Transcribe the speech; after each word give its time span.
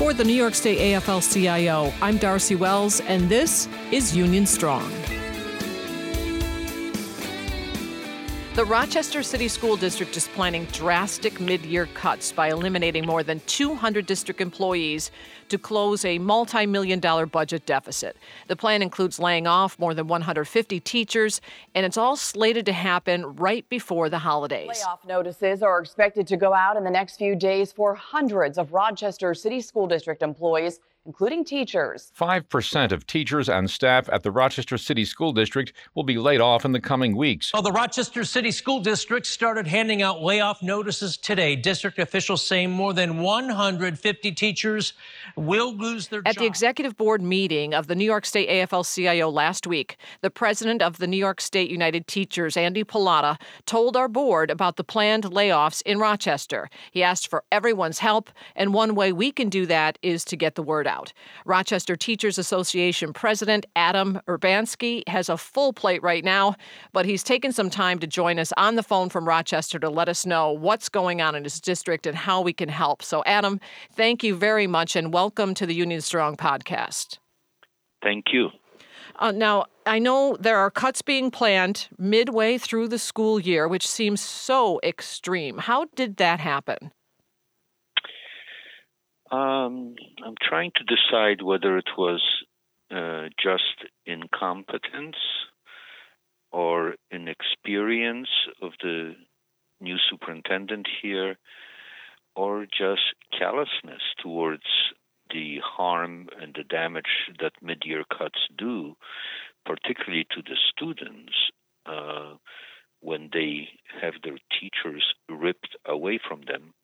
For 0.00 0.14
the 0.14 0.24
New 0.24 0.32
York 0.32 0.54
State 0.54 0.78
AFL 0.78 1.20
CIO, 1.32 1.92
I'm 2.00 2.16
Darcy 2.16 2.56
Wells, 2.56 3.00
and 3.02 3.28
this 3.28 3.68
is 3.92 4.16
Union 4.16 4.46
Strong. 4.46 4.99
The 8.60 8.66
Rochester 8.66 9.22
City 9.22 9.48
School 9.48 9.74
District 9.78 10.14
is 10.18 10.28
planning 10.28 10.66
drastic 10.66 11.40
mid 11.40 11.64
year 11.64 11.86
cuts 11.94 12.30
by 12.30 12.50
eliminating 12.50 13.06
more 13.06 13.22
than 13.22 13.40
200 13.46 14.04
district 14.04 14.38
employees 14.38 15.10
to 15.48 15.56
close 15.56 16.04
a 16.04 16.18
multi 16.18 16.66
million 16.66 17.00
dollar 17.00 17.24
budget 17.24 17.64
deficit. 17.64 18.18
The 18.48 18.56
plan 18.56 18.82
includes 18.82 19.18
laying 19.18 19.46
off 19.46 19.78
more 19.78 19.94
than 19.94 20.08
150 20.08 20.78
teachers, 20.80 21.40
and 21.74 21.86
it's 21.86 21.96
all 21.96 22.16
slated 22.16 22.66
to 22.66 22.72
happen 22.74 23.34
right 23.36 23.66
before 23.70 24.10
the 24.10 24.18
holidays. 24.18 24.68
Layoff 24.68 25.06
notices 25.06 25.62
are 25.62 25.80
expected 25.80 26.26
to 26.26 26.36
go 26.36 26.52
out 26.52 26.76
in 26.76 26.84
the 26.84 26.90
next 26.90 27.16
few 27.16 27.34
days 27.34 27.72
for 27.72 27.94
hundreds 27.94 28.58
of 28.58 28.74
Rochester 28.74 29.32
City 29.32 29.62
School 29.62 29.86
District 29.86 30.22
employees 30.22 30.80
including 31.06 31.44
teachers. 31.44 32.12
5% 32.18 32.92
of 32.92 33.06
teachers 33.06 33.48
and 33.48 33.70
staff 33.70 34.08
at 34.12 34.22
the 34.22 34.30
Rochester 34.30 34.76
City 34.76 35.04
School 35.04 35.32
District 35.32 35.72
will 35.94 36.02
be 36.02 36.18
laid 36.18 36.40
off 36.40 36.64
in 36.64 36.72
the 36.72 36.80
coming 36.80 37.16
weeks. 37.16 37.52
Well, 37.52 37.62
the 37.62 37.72
Rochester 37.72 38.22
City 38.22 38.50
School 38.50 38.80
District 38.80 39.26
started 39.26 39.66
handing 39.66 40.02
out 40.02 40.22
layoff 40.22 40.62
notices 40.62 41.16
today. 41.16 41.56
District 41.56 41.98
officials 41.98 42.46
say 42.46 42.66
more 42.66 42.92
than 42.92 43.20
150 43.20 44.32
teachers 44.32 44.92
will 45.36 45.74
lose 45.74 46.08
their 46.08 46.20
jobs. 46.20 46.36
At 46.36 46.40
the 46.40 46.46
executive 46.46 46.96
board 46.96 47.22
meeting 47.22 47.72
of 47.72 47.86
the 47.86 47.94
New 47.94 48.04
York 48.04 48.26
State 48.26 48.48
AFL 48.48 48.94
CIO 48.94 49.30
last 49.30 49.66
week, 49.66 49.96
the 50.20 50.30
president 50.30 50.82
of 50.82 50.98
the 50.98 51.06
New 51.06 51.16
York 51.16 51.40
State 51.40 51.70
United 51.70 52.06
Teachers, 52.06 52.56
Andy 52.56 52.84
Pallotta, 52.84 53.40
told 53.64 53.96
our 53.96 54.08
board 54.08 54.50
about 54.50 54.76
the 54.76 54.84
planned 54.84 55.24
layoffs 55.24 55.80
in 55.82 55.98
Rochester. 55.98 56.68
He 56.90 57.02
asked 57.02 57.28
for 57.28 57.44
everyone's 57.50 58.00
help, 58.00 58.30
and 58.54 58.74
one 58.74 58.94
way 58.94 59.12
we 59.12 59.32
can 59.32 59.48
do 59.48 59.64
that 59.66 59.98
is 60.02 60.24
to 60.26 60.36
get 60.36 60.54
the 60.56 60.62
word 60.62 60.86
out. 60.90 61.14
Rochester 61.46 61.96
Teachers 61.96 62.36
Association 62.36 63.14
President 63.14 63.64
Adam 63.76 64.20
Urbanski 64.28 65.08
has 65.08 65.30
a 65.30 65.38
full 65.38 65.72
plate 65.72 66.02
right 66.02 66.24
now, 66.24 66.56
but 66.92 67.06
he's 67.06 67.22
taken 67.22 67.52
some 67.52 67.70
time 67.70 67.98
to 68.00 68.06
join 68.06 68.38
us 68.38 68.52
on 68.58 68.74
the 68.74 68.82
phone 68.82 69.08
from 69.08 69.26
Rochester 69.26 69.78
to 69.78 69.88
let 69.88 70.10
us 70.10 70.26
know 70.26 70.52
what's 70.52 70.90
going 70.90 71.22
on 71.22 71.34
in 71.34 71.44
his 71.44 71.60
district 71.60 72.06
and 72.06 72.16
how 72.16 72.42
we 72.42 72.52
can 72.52 72.68
help. 72.68 73.02
So, 73.02 73.22
Adam, 73.24 73.60
thank 73.94 74.22
you 74.22 74.34
very 74.34 74.66
much 74.66 74.96
and 74.96 75.14
welcome 75.14 75.54
to 75.54 75.64
the 75.64 75.74
Union 75.74 76.02
Strong 76.02 76.36
podcast. 76.36 77.18
Thank 78.02 78.26
you. 78.32 78.50
Uh, 79.18 79.32
now, 79.32 79.66
I 79.86 79.98
know 79.98 80.36
there 80.40 80.58
are 80.58 80.70
cuts 80.70 81.02
being 81.02 81.30
planned 81.30 81.88
midway 81.98 82.56
through 82.58 82.88
the 82.88 82.98
school 82.98 83.38
year, 83.38 83.68
which 83.68 83.86
seems 83.86 84.20
so 84.20 84.80
extreme. 84.82 85.58
How 85.58 85.86
did 85.94 86.16
that 86.16 86.40
happen? 86.40 86.90
Um, 89.30 89.94
I'm 90.26 90.34
trying 90.42 90.72
to 90.76 90.84
decide 90.84 91.42
whether 91.42 91.78
it 91.78 91.90
was 91.96 92.20
uh, 92.90 93.28
just 93.40 93.88
incompetence 94.04 95.16
or 96.50 96.96
inexperience 97.12 98.28
of 98.60 98.72
the 98.82 99.14
new 99.80 99.96
superintendent 100.10 100.88
here, 101.00 101.36
or 102.34 102.66
just 102.66 103.14
callousness 103.38 104.02
towards 104.20 104.64
the 105.32 105.58
harm 105.64 106.28
and 106.40 106.54
the 106.56 106.64
damage 106.64 107.30
that 107.40 107.52
mid-year 107.62 108.02
cuts 108.10 108.40
do, 108.58 108.96
particularly 109.64 110.26
to 110.32 110.42
the 110.42 110.56
students 110.72 111.32
uh, 111.86 112.34
when 112.98 113.30
they 113.32 113.68
have 114.02 114.14
their 114.24 114.38
teachers 114.60 115.14
ripped 115.28 115.76
away 115.86 116.18
from 116.26 116.40
them 116.48 116.74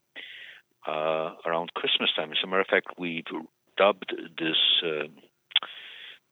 uh, 0.86 1.34
around 1.44 1.74
Christmas 1.74 2.10
time. 2.16 2.30
As 2.30 2.38
a 2.42 2.46
matter 2.46 2.60
of 2.60 2.66
fact, 2.68 2.98
we've 2.98 3.24
dubbed 3.76 4.14
this 4.38 4.56
uh, 4.84 5.08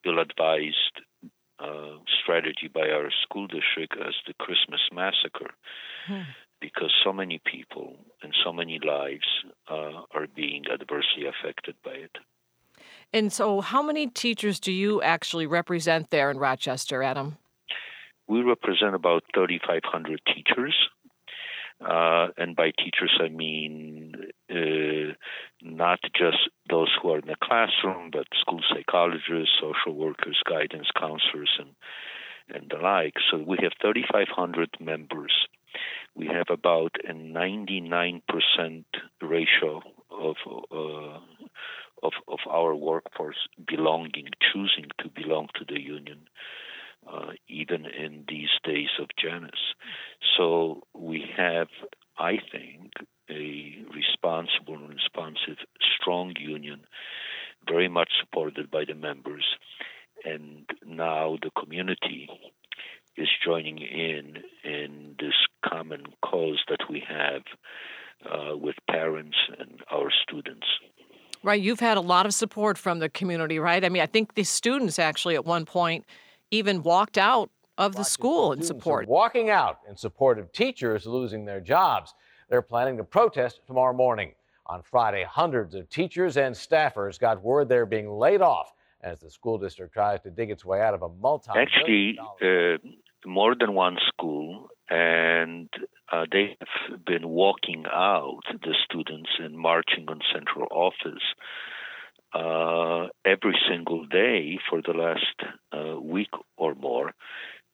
ill-advised 0.04 1.00
uh, 1.58 1.98
strategy 2.22 2.68
by 2.72 2.88
our 2.90 3.10
school 3.22 3.46
district 3.46 3.94
as 4.00 4.14
the 4.26 4.34
Christmas 4.34 4.80
massacre, 4.92 5.54
hmm. 6.06 6.22
because 6.60 6.92
so 7.04 7.12
many 7.12 7.40
people 7.44 7.96
and 8.22 8.34
so 8.44 8.52
many 8.52 8.78
lives 8.84 9.26
uh, 9.70 10.02
are 10.14 10.26
being 10.34 10.64
adversely 10.72 11.26
affected 11.26 11.74
by 11.84 11.92
it. 11.92 12.16
And 13.12 13.32
so, 13.32 13.60
how 13.60 13.82
many 13.82 14.08
teachers 14.08 14.58
do 14.58 14.72
you 14.72 15.00
actually 15.00 15.46
represent 15.46 16.10
there 16.10 16.30
in 16.30 16.38
Rochester, 16.38 17.02
Adam? 17.02 17.38
We 18.26 18.42
represent 18.42 18.94
about 18.94 19.22
3,500 19.34 20.20
teachers. 20.26 20.74
Uh, 21.84 22.28
and 22.38 22.56
by 22.56 22.70
teachers, 22.70 23.18
I 23.20 23.28
mean 23.28 24.14
uh, 24.50 25.12
not 25.62 26.00
just 26.16 26.38
those 26.70 26.88
who 27.00 27.10
are 27.10 27.18
in 27.18 27.26
the 27.26 27.36
classroom, 27.42 28.10
but 28.10 28.26
school 28.40 28.60
psychologists, 28.72 29.60
social 29.60 29.94
workers, 29.94 30.40
guidance 30.48 30.88
counselors, 30.98 31.50
and 31.58 31.70
and 32.48 32.70
the 32.70 32.76
like. 32.76 33.14
So 33.30 33.38
we 33.38 33.58
have 33.62 33.72
3,500 33.80 34.76
members. 34.80 35.32
We 36.14 36.26
have 36.26 36.46
about 36.50 36.92
a 37.08 37.12
99% 37.12 38.22
ratio 39.20 39.82
of 40.10 40.36
uh, 40.70 41.18
of 42.02 42.12
of 42.28 42.38
our 42.50 42.74
workforce 42.74 43.48
belonging, 43.66 44.28
choosing 44.52 44.88
to 45.00 45.08
belong 45.08 45.48
to 45.58 45.64
the 45.66 45.80
union 45.80 46.28
uh, 47.10 47.32
even 47.48 47.86
in 47.86 48.24
these 48.28 48.50
days 48.64 48.88
of 49.00 49.08
Janus. 49.20 49.74
So 50.36 50.82
we 50.94 51.24
have, 51.36 51.68
I 52.18 52.38
think, 52.52 52.92
a 53.30 53.84
responsible 53.94 54.74
and 54.74 54.88
responsive, 54.88 55.58
strong 56.00 56.34
union, 56.38 56.80
very 57.66 57.88
much 57.88 58.10
supported 58.20 58.70
by 58.70 58.84
the 58.86 58.94
members. 58.94 59.44
And 60.24 60.66
now 60.86 61.38
the 61.42 61.50
community 61.58 62.28
is 63.16 63.28
joining 63.44 63.78
in 63.78 64.38
in 64.64 65.14
this 65.18 65.34
common 65.64 66.02
cause 66.24 66.62
that 66.68 66.80
we 66.90 67.02
have 67.08 67.42
uh, 68.30 68.56
with 68.56 68.74
parents 68.90 69.36
and 69.58 69.80
our 69.90 70.10
students. 70.22 70.66
Right, 71.42 71.60
you've 71.60 71.80
had 71.80 71.98
a 71.98 72.00
lot 72.00 72.24
of 72.24 72.32
support 72.32 72.78
from 72.78 73.00
the 73.00 73.10
community, 73.10 73.58
right? 73.58 73.84
I 73.84 73.90
mean, 73.90 74.02
I 74.02 74.06
think 74.06 74.34
the 74.34 74.44
students 74.44 74.98
actually 74.98 75.34
at 75.34 75.44
one 75.44 75.66
point 75.66 76.06
even 76.50 76.82
walked 76.82 77.18
out 77.18 77.50
of 77.76 77.96
the 77.96 78.04
school 78.04 78.52
in 78.52 78.62
support. 78.62 79.08
Walking 79.08 79.50
out 79.50 79.80
in 79.88 79.96
support 79.96 80.38
of 80.38 80.52
teachers 80.52 81.06
losing 81.06 81.44
their 81.44 81.60
jobs. 81.60 82.14
They're 82.48 82.62
planning 82.62 82.96
to 82.98 83.04
protest 83.04 83.60
tomorrow 83.66 83.94
morning. 83.94 84.32
On 84.66 84.82
Friday, 84.82 85.26
hundreds 85.28 85.74
of 85.74 85.88
teachers 85.90 86.36
and 86.36 86.54
staffers 86.54 87.18
got 87.18 87.42
word 87.42 87.68
they're 87.68 87.86
being 87.86 88.10
laid 88.10 88.40
off 88.40 88.72
as 89.02 89.20
the 89.20 89.30
school 89.30 89.58
district 89.58 89.92
tries 89.92 90.20
to 90.22 90.30
dig 90.30 90.50
its 90.50 90.64
way 90.64 90.80
out 90.80 90.94
of 90.94 91.02
a 91.02 91.08
multi. 91.08 91.50
Actually, 91.54 92.18
uh, 92.40 92.78
more 93.26 93.54
than 93.58 93.74
one 93.74 93.98
school, 94.08 94.68
and 94.88 95.68
uh, 96.10 96.24
they 96.30 96.56
have 96.60 97.04
been 97.04 97.28
walking 97.28 97.84
out 97.92 98.40
the 98.62 98.74
students 98.84 99.30
and 99.38 99.58
marching 99.58 100.06
on 100.08 100.20
central 100.32 100.66
office 100.70 101.22
uh, 102.34 103.06
every 103.24 103.56
single 103.68 104.06
day 104.06 104.58
for 104.68 104.82
the 104.82 104.92
last 104.92 105.36
uh, 105.72 106.00
week 106.00 106.30
or 106.56 106.74
more, 106.74 107.12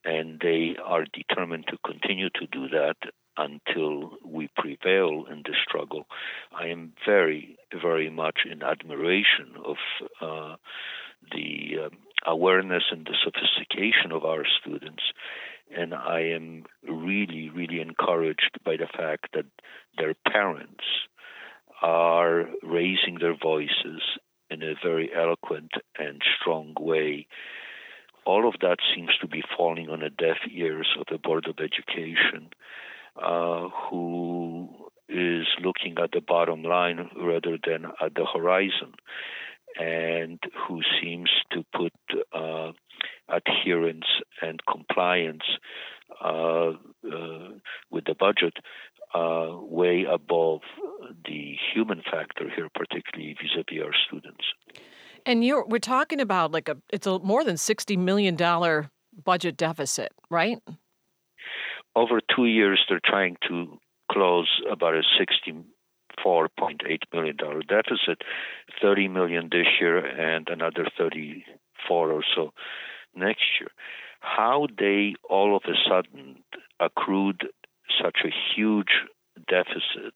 and 0.05 0.39
they 0.39 0.75
are 0.83 1.05
determined 1.13 1.65
to 1.67 1.77
continue 1.85 2.29
to 2.29 2.47
do 2.51 2.69
that 2.69 2.95
until 3.37 4.11
we 4.25 4.49
prevail 4.55 5.25
in 5.31 5.41
the 5.45 5.55
struggle. 5.67 6.03
I 6.53 6.67
am 6.67 6.93
very, 7.05 7.57
very 7.81 8.09
much 8.09 8.39
in 8.49 8.61
admiration 8.61 9.55
of 9.65 9.77
uh, 10.21 10.55
the 11.31 11.85
um, 11.85 11.97
awareness 12.25 12.83
and 12.91 13.05
the 13.05 13.15
sophistication 13.23 14.11
of 14.11 14.25
our 14.25 14.43
students. 14.61 15.03
And 15.75 15.93
I 15.93 16.19
am 16.35 16.65
really, 16.87 17.49
really 17.49 17.79
encouraged 17.79 18.59
by 18.65 18.75
the 18.75 18.87
fact 18.87 19.27
that 19.33 19.45
their 19.97 20.13
parents 20.29 20.83
are 21.81 22.49
raising 22.61 23.17
their 23.19 23.35
voices 23.41 24.01
in 24.51 24.61
a 24.61 24.75
very 24.83 25.09
eloquent 25.15 25.71
and 25.97 26.21
strong 26.39 26.75
way. 26.79 27.25
All 28.25 28.47
of 28.47 28.55
that 28.61 28.77
seems 28.93 29.11
to 29.21 29.27
be 29.27 29.41
falling 29.57 29.89
on 29.89 30.01
the 30.01 30.09
deaf 30.09 30.37
ears 30.51 30.87
of 30.99 31.05
the 31.09 31.17
Board 31.17 31.47
of 31.47 31.55
Education, 31.59 32.49
uh, 33.21 33.69
who 33.89 34.69
is 35.09 35.47
looking 35.63 35.95
at 36.01 36.11
the 36.11 36.21
bottom 36.21 36.63
line 36.63 37.09
rather 37.17 37.57
than 37.65 37.85
at 38.01 38.13
the 38.15 38.25
horizon, 38.25 38.93
and 39.79 40.39
who 40.67 40.81
seems 41.01 41.29
to 41.51 41.63
put 41.75 41.93
uh, 42.33 42.71
adherence 43.29 44.05
and 44.41 44.59
compliance 44.69 45.43
uh, 46.23 46.73
uh 47.09 47.49
with 47.89 48.03
the 48.05 48.13
budget 48.13 48.53
uh, 49.13 49.57
way 49.59 50.05
above 50.09 50.61
the 51.25 51.55
human 51.73 52.01
factor 52.09 52.49
here, 52.55 52.69
particularly 52.73 53.35
vis-a-vis 53.41 53.83
our 53.83 53.93
students. 54.07 54.43
And 55.25 55.45
you're 55.45 55.65
we're 55.65 55.79
talking 55.79 56.19
about 56.19 56.51
like 56.51 56.69
a 56.69 56.77
it's 56.89 57.07
a 57.07 57.19
more 57.19 57.43
than 57.43 57.57
sixty 57.57 57.97
million 57.97 58.35
dollar 58.35 58.89
budget 59.23 59.57
deficit, 59.57 60.11
right? 60.29 60.57
Over 61.95 62.21
two 62.33 62.45
years, 62.45 62.79
they're 62.87 63.01
trying 63.03 63.35
to 63.49 63.77
close 64.11 64.49
about 64.69 64.93
a 64.93 65.01
$64.8 65.19 66.99
million 67.13 67.37
deficit, 67.67 68.21
30 68.81 69.07
million 69.07 69.49
this 69.51 69.67
year 69.79 69.97
and 69.97 70.47
another 70.49 70.87
34 70.97 72.11
or 72.11 72.23
so 72.35 72.51
next 73.15 73.43
year. 73.59 73.69
How 74.19 74.67
they 74.77 75.15
all 75.29 75.55
of 75.55 75.63
a 75.65 75.75
sudden 75.89 76.43
accrued 76.79 77.47
such 78.01 78.19
a 78.25 78.29
huge 78.55 79.05
deficit 79.47 80.13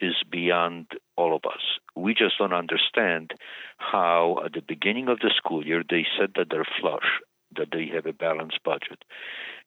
is 0.00 0.14
beyond 0.30 0.86
all 1.16 1.34
of 1.34 1.42
us. 1.46 1.62
We 1.94 2.14
just 2.14 2.38
don't 2.38 2.52
understand 2.52 3.32
how, 3.78 4.40
at 4.44 4.52
the 4.52 4.62
beginning 4.66 5.08
of 5.08 5.20
the 5.20 5.32
school 5.36 5.64
year, 5.64 5.82
they 5.88 6.04
said 6.18 6.32
that 6.36 6.48
they're 6.50 6.66
flush, 6.80 7.20
that 7.56 7.68
they 7.72 7.86
have 7.94 8.06
a 8.06 8.12
balanced 8.12 8.60
budget. 8.64 9.04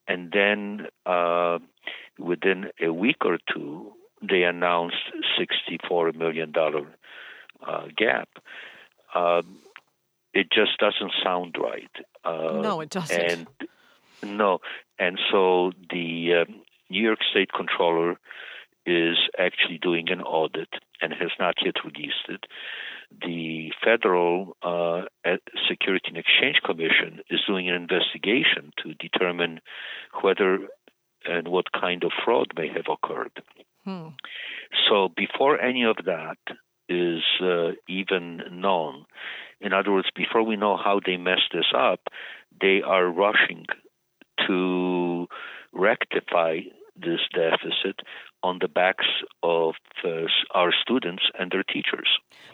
And 0.08 0.32
then 0.32 0.88
uh, 1.06 1.60
within 2.20 2.72
a 2.82 2.92
week 2.92 3.26
or 3.26 3.40
two, 3.54 3.94
they 4.22 4.44
announced 4.44 4.98
$64 5.40 6.16
million 6.16 6.54
uh, 6.56 7.88
gap. 7.96 8.30
Uh, 9.14 9.42
it 10.34 10.48
just 10.52 10.78
doesn't 10.80 11.14
sound 11.24 11.56
right. 11.60 11.90
Uh, 12.24 12.62
no, 12.62 12.82
it 12.82 12.90
doesn't. 12.90 13.20
And 13.20 13.48
no, 14.38 14.60
and 15.00 15.20
so 15.32 15.72
the 15.90 16.46
uh, 16.48 16.52
New 16.90 17.04
York 17.04 17.20
State 17.30 17.50
Controller 17.56 18.20
is 18.86 19.18
actually 19.38 19.78
doing 19.78 20.10
an 20.10 20.22
audit 20.22 20.70
and 21.02 21.14
has 21.14 21.32
not 21.40 21.56
yet 21.64 21.76
released 21.84 22.26
it. 22.30 22.46
The 23.22 23.72
Federal 23.84 24.56
uh, 24.62 25.04
Security 25.70 26.08
and 26.08 26.18
Exchange 26.18 26.58
Commission 26.64 27.20
is 27.30 27.42
doing 27.48 27.70
an 27.70 27.76
investigation 27.76 28.72
to 28.84 28.94
determine 28.94 29.60
whether 30.22 30.60
and 31.26 31.48
what 31.50 31.72
kind 31.74 32.04
of 32.04 32.12
fraud 32.24 32.48
may 32.56 32.68
have 32.70 32.86
occurred. 32.90 33.32
Hmm. 33.84 34.10
So, 34.90 35.10
before 35.16 35.60
any 35.60 35.84
of 35.84 35.98
that 36.06 36.38
is 36.88 37.22
uh, 37.42 37.72
even 37.90 38.42
known, 38.52 39.06
in 39.60 39.74
other 39.74 39.92
words, 39.92 40.10
before 40.16 40.44
we 40.44 40.56
know 40.56 40.78
how 40.78 41.02
they 41.06 41.18
messed 41.18 41.52
this 41.54 41.72
up, 41.76 42.02
they 42.62 42.82
are 42.86 43.08
rushing 43.08 43.66
to 44.48 45.28
rectify 45.74 46.60
this 47.02 47.20
deficit 47.34 48.00
on 48.44 48.60
the 48.62 48.68
backs 48.68 49.06
of 49.44 49.76
uh, 50.04 50.10
our 50.54 50.72
students 50.82 51.24
and 51.40 51.52
their 51.52 51.64
teachers. 51.64 52.08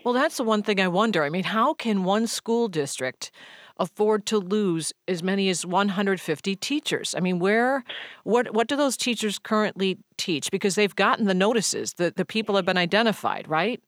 Well, 0.03 0.13
that's 0.13 0.37
the 0.37 0.43
one 0.43 0.63
thing 0.63 0.79
I 0.79 0.87
wonder. 0.87 1.23
I 1.23 1.29
mean, 1.29 1.43
how 1.43 1.73
can 1.73 2.03
one 2.03 2.27
school 2.27 2.67
district 2.67 3.31
afford 3.77 4.25
to 4.27 4.37
lose 4.37 4.93
as 5.07 5.23
many 5.23 5.49
as 5.49 5.65
150 5.65 6.55
teachers? 6.55 7.15
I 7.15 7.19
mean, 7.19 7.39
where 7.39 7.83
what 8.23 8.53
what 8.53 8.67
do 8.67 8.75
those 8.75 8.97
teachers 8.97 9.39
currently 9.39 9.97
teach 10.17 10.51
because 10.51 10.75
they've 10.75 10.95
gotten 10.95 11.25
the 11.25 11.33
notices, 11.33 11.93
the 11.93 12.13
the 12.15 12.25
people 12.25 12.55
have 12.55 12.65
been 12.65 12.77
identified, 12.77 13.47
right? 13.47 13.81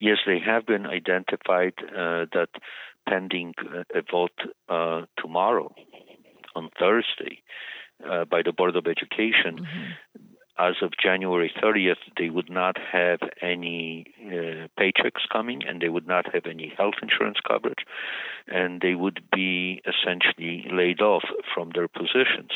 Yes, 0.00 0.18
they 0.26 0.38
have 0.38 0.66
been 0.66 0.86
identified 0.86 1.74
uh, 1.88 2.26
that 2.32 2.48
pending 3.08 3.54
uh, 3.60 3.82
a 3.94 4.02
vote 4.10 4.38
uh, 4.68 5.02
tomorrow 5.18 5.74
on 6.54 6.70
Thursday 6.78 7.42
uh, 8.04 8.24
by 8.24 8.42
the 8.42 8.52
Board 8.52 8.76
of 8.76 8.86
Education. 8.86 9.60
Mm-hmm. 9.60 9.92
As 10.58 10.76
of 10.80 10.92
January 11.02 11.52
30th, 11.62 12.00
they 12.16 12.30
would 12.30 12.48
not 12.48 12.78
have 12.90 13.18
any 13.42 14.06
uh, 14.26 14.68
paychecks 14.80 15.28
coming 15.30 15.60
and 15.68 15.82
they 15.82 15.90
would 15.90 16.06
not 16.06 16.32
have 16.32 16.46
any 16.46 16.72
health 16.78 16.94
insurance 17.02 17.36
coverage, 17.46 17.84
and 18.46 18.80
they 18.80 18.94
would 18.94 19.20
be 19.34 19.82
essentially 19.84 20.64
laid 20.72 21.02
off 21.02 21.24
from 21.54 21.72
their 21.74 21.88
positions. 21.88 22.52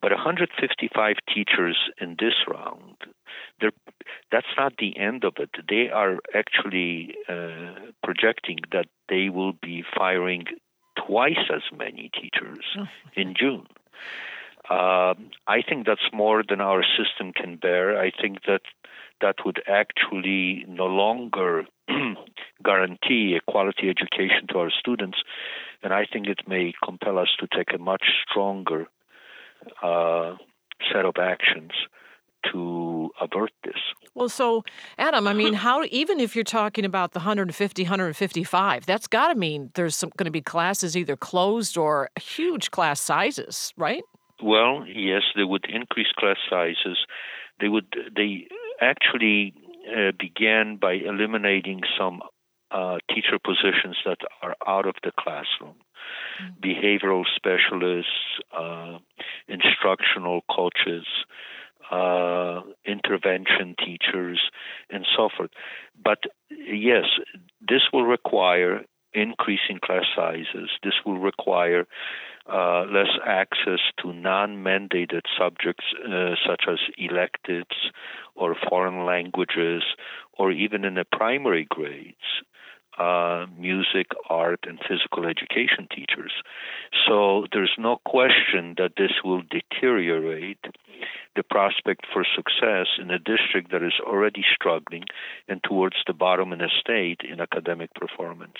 But 0.00 0.12
155 0.12 1.16
teachers 1.34 1.76
in 2.00 2.16
this 2.20 2.34
round, 2.46 2.96
that's 4.30 4.46
not 4.56 4.74
the 4.78 4.96
end 4.98 5.24
of 5.24 5.34
it. 5.38 5.50
They 5.68 5.88
are 5.88 6.18
actually 6.34 7.14
uh, 7.28 7.90
projecting 8.02 8.58
that 8.70 8.86
they 9.08 9.28
will 9.28 9.54
be 9.54 9.82
firing 9.96 10.44
twice 11.06 11.50
as 11.52 11.62
many 11.76 12.10
teachers 12.12 12.64
oh. 12.78 12.84
in 13.16 13.34
June. 13.38 13.66
Uh, 14.68 15.14
I 15.46 15.62
think 15.68 15.86
that's 15.86 16.08
more 16.12 16.42
than 16.48 16.60
our 16.60 16.82
system 16.82 17.32
can 17.32 17.56
bear. 17.56 18.00
I 18.00 18.10
think 18.10 18.44
that 18.46 18.62
that 19.20 19.36
would 19.44 19.62
actually 19.68 20.64
no 20.68 20.86
longer 20.86 21.64
guarantee 22.64 23.36
a 23.36 23.50
quality 23.50 23.88
education 23.88 24.46
to 24.50 24.58
our 24.58 24.70
students, 24.70 25.18
and 25.82 25.92
I 25.92 26.06
think 26.10 26.26
it 26.26 26.40
may 26.48 26.72
compel 26.82 27.18
us 27.18 27.28
to 27.40 27.46
take 27.54 27.74
a 27.74 27.78
much 27.78 28.04
stronger 28.28 28.86
uh, 29.82 30.36
set 30.92 31.04
of 31.04 31.14
actions 31.20 31.72
to 32.52 33.10
avert 33.20 33.52
this. 33.64 33.80
Well, 34.14 34.28
so 34.28 34.64
Adam, 34.98 35.26
I 35.26 35.32
mean, 35.32 35.54
how 35.64 35.84
even 35.90 36.20
if 36.20 36.34
you're 36.34 36.44
talking 36.44 36.84
about 36.84 37.12
the 37.12 37.20
150, 37.20 37.82
155, 37.82 38.86
that's 38.86 39.06
got 39.06 39.28
to 39.28 39.34
mean 39.34 39.70
there's 39.74 40.02
going 40.02 40.26
to 40.26 40.30
be 40.30 40.42
classes 40.42 40.96
either 40.96 41.16
closed 41.16 41.76
or 41.76 42.10
huge 42.20 42.70
class 42.70 43.00
sizes, 43.00 43.72
right? 43.76 44.02
Well, 44.42 44.84
yes, 44.86 45.22
they 45.36 45.44
would 45.44 45.66
increase 45.68 46.08
class 46.18 46.36
sizes. 46.48 46.98
They 47.60 47.68
would 47.68 47.86
they 48.14 48.48
actually 48.80 49.54
uh, 49.88 50.12
began 50.18 50.76
by 50.76 50.94
eliminating 50.94 51.82
some 51.98 52.20
uh, 52.70 52.98
teacher 53.08 53.38
positions 53.38 53.96
that 54.04 54.18
are 54.42 54.56
out 54.66 54.86
of 54.86 54.96
the 55.04 55.12
classroom. 55.18 55.76
Mm-hmm. 56.42 56.68
Behavioral 56.68 57.24
specialists, 57.34 58.10
uh, 58.56 58.98
instructional 59.46 60.40
coaches, 60.50 61.06
uh, 61.90 62.62
intervention 62.84 63.76
teachers, 63.78 64.40
and 64.90 65.06
so 65.16 65.28
forth. 65.36 65.50
But 66.02 66.24
yes, 66.50 67.04
this 67.60 67.82
will 67.92 68.04
require 68.04 68.84
increasing 69.12 69.78
class 69.82 70.04
sizes. 70.16 70.70
This 70.82 70.94
will 71.06 71.18
require 71.18 71.86
uh, 72.46 72.84
less 72.90 73.08
access 73.26 73.80
to 74.02 74.12
non 74.12 74.56
mandated 74.62 75.22
subjects 75.38 75.84
uh, 76.06 76.34
such 76.46 76.64
as 76.68 76.78
electives 76.98 77.90
or 78.34 78.56
foreign 78.68 79.06
languages, 79.06 79.82
or 80.34 80.50
even 80.50 80.84
in 80.84 80.94
the 80.94 81.04
primary 81.04 81.66
grades. 81.68 82.16
Uh, 82.96 83.46
music, 83.58 84.06
art, 84.30 84.60
and 84.68 84.78
physical 84.88 85.26
education 85.26 85.88
teachers. 85.90 86.30
So 87.08 87.44
there's 87.52 87.74
no 87.76 87.96
question 88.06 88.76
that 88.78 88.92
this 88.96 89.10
will 89.24 89.42
deteriorate 89.50 90.64
the 91.34 91.42
prospect 91.42 92.06
for 92.12 92.24
success 92.36 92.86
in 93.00 93.10
a 93.10 93.18
district 93.18 93.72
that 93.72 93.82
is 93.82 93.94
already 94.06 94.44
struggling 94.54 95.02
and 95.48 95.60
towards 95.64 95.96
the 96.06 96.12
bottom 96.12 96.52
in 96.52 96.60
the 96.60 96.70
state 96.80 97.20
in 97.28 97.40
academic 97.40 97.92
performance. 97.94 98.58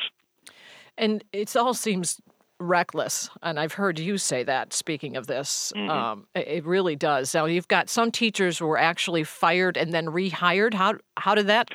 And 0.99 1.23
it 1.33 1.55
all 1.55 1.75
seems 1.75 2.21
reckless. 2.61 3.31
And 3.43 3.59
I've 3.59 3.75
heard 3.75 3.99
you 3.99 4.19
say 4.19 4.43
that, 4.45 4.73
speaking 4.73 5.17
of 5.17 5.27
this. 5.27 5.73
Mm-hmm. 5.77 5.91
Um, 5.91 6.27
it 6.35 6.65
really 6.65 6.97
does. 6.97 7.35
Now, 7.35 7.47
you've 7.47 7.69
got 7.69 7.89
some 7.89 8.11
teachers 8.11 8.59
who 8.59 8.67
were 8.67 8.79
actually 8.79 9.25
fired 9.25 9.77
and 9.77 9.93
then 9.93 10.07
rehired. 10.07 10.75
How, 10.75 10.95
how 11.17 11.35
did 11.35 11.47
that 11.49 11.71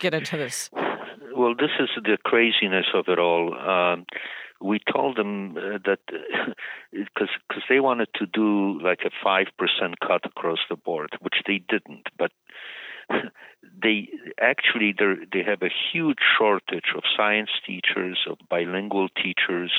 get 0.00 0.14
into 0.14 0.36
this? 0.36 0.70
Well, 1.36 1.54
this 1.54 1.70
is 1.80 1.88
the 1.96 2.18
craziness 2.24 2.86
of 2.94 3.06
it 3.08 3.18
all. 3.18 3.54
Um, 3.54 4.06
we 4.60 4.80
told 4.92 5.16
them 5.16 5.56
uh, 5.56 5.78
that 5.84 5.98
because 6.92 7.28
because 7.48 7.62
they 7.68 7.80
wanted 7.80 8.08
to 8.14 8.26
do 8.26 8.80
like 8.80 9.00
a 9.04 9.10
five 9.22 9.46
percent 9.58 9.98
cut 10.00 10.24
across 10.24 10.60
the 10.70 10.76
board, 10.76 11.10
which 11.20 11.34
they 11.46 11.62
didn't. 11.68 12.06
But 12.18 12.32
they 13.82 14.08
actually 14.40 14.94
they 14.98 15.42
have 15.42 15.62
a 15.62 15.70
huge 15.92 16.18
shortage 16.38 16.92
of 16.96 17.02
science 17.16 17.50
teachers, 17.66 18.18
of 18.28 18.38
bilingual 18.48 19.08
teachers, 19.08 19.72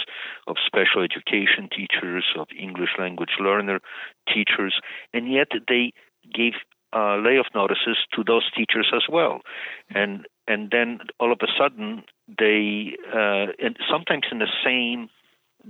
of 0.47 0.57
special 0.65 1.03
education 1.03 1.69
teachers, 1.69 2.25
of 2.37 2.47
English 2.57 2.91
language 2.99 3.37
learner 3.39 3.79
teachers, 4.27 4.79
and 5.13 5.31
yet 5.31 5.47
they 5.67 5.93
gave 6.33 6.53
uh, 6.93 7.17
layoff 7.17 7.47
notices 7.53 7.97
to 8.13 8.23
those 8.23 8.49
teachers 8.55 8.91
as 8.95 9.03
well, 9.09 9.41
and 9.89 10.25
and 10.47 10.71
then 10.71 10.99
all 11.19 11.31
of 11.31 11.39
a 11.41 11.47
sudden 11.57 12.03
they 12.27 12.95
uh, 13.13 13.47
and 13.59 13.77
sometimes 13.89 14.25
in 14.31 14.39
the 14.39 14.51
same 14.63 15.09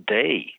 day 0.07 0.53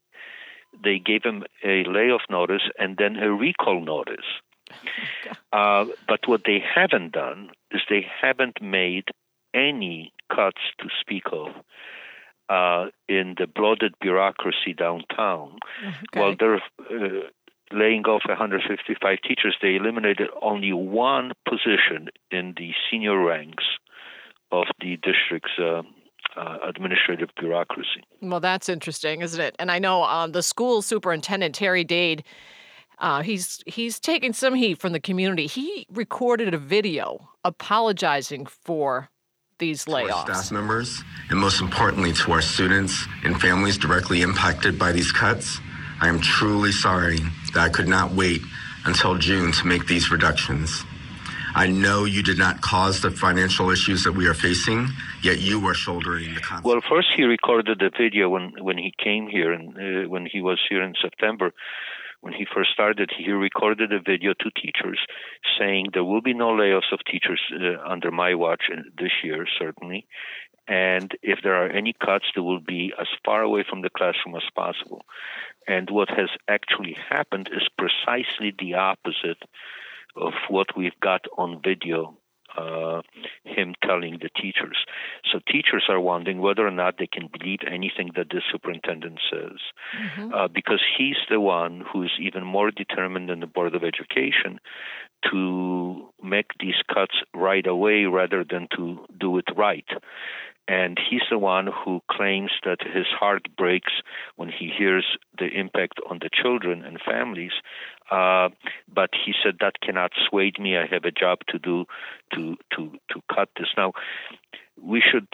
they 0.82 0.98
gave 0.98 1.22
them 1.22 1.44
a 1.64 1.84
layoff 1.84 2.22
notice 2.28 2.62
and 2.78 2.96
then 2.98 3.16
a 3.16 3.32
recall 3.32 3.80
notice 3.82 4.26
uh, 5.52 5.84
but 6.08 6.20
what 6.26 6.42
they 6.44 6.62
haven't 6.74 7.12
done 7.12 7.50
is 7.70 7.80
they 7.88 8.06
haven't 8.22 8.60
made 8.60 9.04
any 9.54 10.12
cuts 10.34 10.60
to 10.78 10.88
speak 11.00 11.24
of 11.32 11.48
uh, 12.48 12.86
in 13.08 13.34
the 13.38 13.46
bloated 13.46 13.94
bureaucracy 14.00 14.72
downtown. 14.76 15.58
Okay. 15.86 16.20
While 16.20 16.36
they're 16.38 16.56
uh, 16.56 17.28
laying 17.72 18.04
off 18.04 18.22
155 18.26 19.18
teachers, 19.26 19.56
they 19.60 19.76
eliminated 19.76 20.28
only 20.42 20.72
one 20.72 21.32
position 21.48 22.08
in 22.30 22.54
the 22.56 22.72
senior 22.90 23.22
ranks 23.22 23.64
of 24.52 24.66
the 24.80 24.96
district's 24.96 25.58
uh, 25.58 25.82
uh, 26.36 26.58
administrative 26.66 27.30
bureaucracy. 27.38 28.04
Well, 28.20 28.40
that's 28.40 28.68
interesting, 28.68 29.22
isn't 29.22 29.40
it? 29.40 29.56
And 29.58 29.70
I 29.70 29.78
know 29.78 30.04
um, 30.04 30.32
the 30.32 30.42
school 30.42 30.82
superintendent 30.82 31.54
Terry 31.54 31.84
Dade. 31.84 32.24
Uh, 32.98 33.22
he's 33.22 33.62
he's 33.66 34.00
taking 34.00 34.32
some 34.32 34.54
heat 34.54 34.78
from 34.78 34.92
the 34.92 35.00
community. 35.00 35.46
He 35.46 35.86
recorded 35.92 36.54
a 36.54 36.58
video 36.58 37.28
apologizing 37.44 38.46
for 38.46 39.10
these 39.58 39.84
layoffs. 39.84 40.08
To 40.08 40.32
our 40.32 40.34
staff 40.34 40.52
members, 40.52 41.02
and 41.30 41.38
most 41.38 41.60
importantly, 41.60 42.12
to 42.12 42.32
our 42.32 42.42
students 42.42 43.06
and 43.24 43.40
families 43.40 43.76
directly 43.78 44.22
impacted 44.22 44.78
by 44.78 44.92
these 44.92 45.12
cuts, 45.12 45.58
I 46.00 46.08
am 46.08 46.20
truly 46.20 46.72
sorry 46.72 47.18
that 47.52 47.58
I 47.58 47.68
could 47.68 47.88
not 47.88 48.12
wait 48.12 48.40
until 48.86 49.16
June 49.16 49.52
to 49.52 49.66
make 49.66 49.86
these 49.86 50.10
reductions. 50.10 50.84
I 51.54 51.66
know 51.66 52.04
you 52.04 52.22
did 52.22 52.36
not 52.36 52.60
cause 52.60 53.00
the 53.00 53.10
financial 53.10 53.70
issues 53.70 54.04
that 54.04 54.12
we 54.12 54.26
are 54.26 54.34
facing, 54.34 54.88
yet 55.22 55.38
you 55.38 55.66
are 55.66 55.72
shouldering 55.72 56.34
the 56.34 56.40
consequences. 56.40 56.64
Well, 56.64 56.80
first 56.86 57.08
he 57.16 57.24
recorded 57.24 57.78
the 57.78 57.90
video 57.98 58.28
when 58.28 58.52
when 58.60 58.76
he 58.76 58.92
came 59.02 59.26
here 59.26 59.52
and 59.52 59.76
uh, 59.76 60.08
when 60.08 60.26
he 60.26 60.40
was 60.42 60.60
here 60.68 60.82
in 60.82 60.94
September. 61.00 61.52
When 62.20 62.32
he 62.32 62.46
first 62.52 62.70
started, 62.72 63.10
he 63.16 63.30
recorded 63.30 63.92
a 63.92 64.00
video 64.00 64.32
to 64.40 64.50
teachers 64.50 64.98
saying 65.58 65.86
there 65.92 66.04
will 66.04 66.22
be 66.22 66.34
no 66.34 66.48
layoffs 66.48 66.92
of 66.92 67.00
teachers 67.10 67.40
uh, 67.52 67.80
under 67.88 68.10
my 68.10 68.34
watch 68.34 68.64
this 68.98 69.12
year, 69.22 69.46
certainly. 69.58 70.06
And 70.68 71.12
if 71.22 71.38
there 71.42 71.54
are 71.54 71.68
any 71.68 71.92
cuts, 71.92 72.24
they 72.34 72.40
will 72.40 72.60
be 72.60 72.92
as 72.98 73.06
far 73.24 73.42
away 73.42 73.64
from 73.68 73.82
the 73.82 73.90
classroom 73.90 74.34
as 74.34 74.42
possible. 74.54 75.02
And 75.68 75.88
what 75.90 76.08
has 76.10 76.30
actually 76.48 76.96
happened 77.08 77.48
is 77.52 77.68
precisely 77.78 78.52
the 78.58 78.74
opposite 78.74 79.42
of 80.16 80.32
what 80.48 80.76
we've 80.76 80.98
got 81.00 81.24
on 81.38 81.60
video 81.62 82.18
uh, 82.56 83.02
him 83.44 83.74
telling 83.84 84.18
the 84.20 84.30
teachers. 84.40 84.78
So 85.30 85.40
teachers 85.50 85.84
are 85.88 86.00
wondering 86.00 86.40
whether 86.40 86.66
or 86.66 86.70
not 86.70 86.98
they 86.98 87.06
can 87.06 87.28
believe 87.28 87.60
anything 87.66 88.10
that 88.16 88.30
the 88.30 88.42
superintendent 88.50 89.20
says, 89.30 89.58
mm-hmm. 89.98 90.34
uh, 90.34 90.48
because 90.48 90.82
he's 90.96 91.16
the 91.30 91.40
one 91.40 91.84
who 91.92 92.02
is 92.02 92.10
even 92.20 92.44
more 92.44 92.70
determined 92.70 93.28
than 93.28 93.40
the 93.40 93.46
Board 93.46 93.74
of 93.74 93.84
Education 93.84 94.58
to 95.30 96.08
make 96.22 96.50
these 96.60 96.80
cuts 96.92 97.14
right 97.34 97.66
away 97.66 98.04
rather 98.04 98.44
than 98.48 98.68
to 98.76 99.04
do 99.18 99.38
it 99.38 99.46
right. 99.56 99.86
And 100.68 100.98
he's 100.98 101.22
the 101.30 101.38
one 101.38 101.68
who 101.68 102.00
claims 102.10 102.50
that 102.64 102.78
his 102.82 103.06
heart 103.06 103.46
breaks 103.56 103.92
when 104.34 104.48
he 104.48 104.72
hears 104.76 105.16
the 105.38 105.46
impact 105.46 106.00
on 106.10 106.18
the 106.18 106.30
children 106.32 106.84
and 106.84 107.00
families. 107.00 107.52
Uh, 108.10 108.48
but 108.92 109.10
he 109.24 109.32
said 109.44 109.58
that 109.60 109.80
cannot 109.80 110.10
sway 110.28 110.52
me. 110.58 110.76
I 110.76 110.86
have 110.86 111.04
a 111.04 111.12
job 111.12 111.38
to 111.48 111.58
do 111.58 111.84
to 112.34 112.56
to 112.76 112.98
to 113.10 113.22
cut 113.32 113.48
this. 113.56 113.68
Now, 113.76 113.92
we 114.80 115.00
should. 115.00 115.28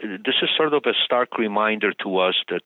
This 0.00 0.36
is 0.42 0.48
sort 0.56 0.72
of 0.72 0.84
a 0.86 0.94
stark 1.04 1.38
reminder 1.38 1.92
to 2.02 2.18
us 2.18 2.36
that 2.48 2.62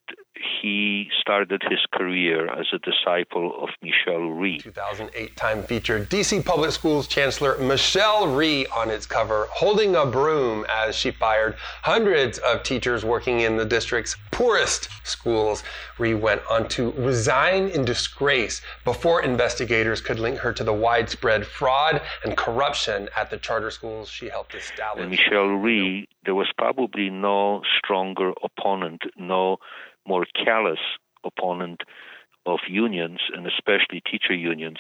he 0.63 1.09
started 1.21 1.63
his 1.69 1.81
career 1.93 2.49
as 2.51 2.67
a 2.73 2.79
disciple 2.79 3.53
of 3.63 3.71
Michelle 3.83 4.29
Rhee. 4.31 4.59
2008 4.59 5.37
Time 5.37 5.63
featured 5.63 6.09
DC 6.09 6.45
Public 6.45 6.73
Schools 6.73 7.07
Chancellor 7.07 7.59
Michelle 7.59 8.29
Rhee 8.29 8.67
on 8.69 8.91
its 8.91 9.07
cover, 9.07 9.47
holding 9.51 9.95
a 9.95 10.07
broom 10.07 10.65
as 10.69 10.95
she 10.95 11.11
fired 11.11 11.57
hundreds 11.83 12.39
of 12.39 12.63
teachers 12.63 13.05
working 13.05 13.41
in 13.41 13.57
the 13.57 13.65
district's 13.65 14.17
poorest 14.31 14.89
schools. 15.05 15.63
Rhee 15.99 16.15
went 16.15 16.43
on 16.51 16.69
to 16.71 16.93
resign 16.93 17.69
in 17.69 17.85
disgrace 17.85 18.63
before 18.85 19.23
investigators 19.23 20.01
could 20.01 20.19
link 20.19 20.39
her 20.39 20.53
to 20.53 20.65
the 20.65 20.73
widespread 20.73 21.47
fraud 21.47 22.01
and 22.25 22.37
corruption 22.37 23.09
at 23.17 23.31
the 23.31 23.37
charter 23.37 23.71
schools 23.71 24.09
she 24.09 24.29
helped 24.29 24.55
establish. 24.55 25.03
And 25.03 25.11
Michelle 25.11 25.47
Rhee, 25.47 26.09
there 26.25 26.35
was 26.35 26.51
probably 26.57 27.11
no 27.11 27.63
stronger 27.79 28.33
opponent, 28.43 29.03
no 29.17 29.59
more 30.07 30.27
callous 30.45 30.81
opponent 31.25 31.83
of 32.45 32.59
unions 32.69 33.21
and 33.35 33.47
especially 33.47 34.03
teacher 34.11 34.35
unions 34.35 34.79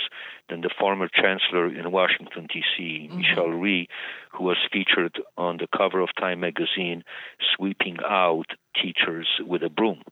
than 0.48 0.62
the 0.62 0.70
former 0.78 1.08
chancellor 1.08 1.68
in 1.68 1.92
Washington 1.92 2.48
D.C., 2.52 3.08
mm-hmm. 3.08 3.18
Michelle 3.18 3.50
Rhee, 3.50 3.88
who 4.32 4.44
was 4.44 4.56
featured 4.72 5.20
on 5.36 5.58
the 5.58 5.68
cover 5.76 6.00
of 6.00 6.08
Time 6.18 6.40
magazine 6.40 7.04
sweeping 7.54 7.98
out 8.04 8.46
teachers 8.80 9.28
with 9.46 9.62
a 9.62 9.70
broom. 9.70 10.02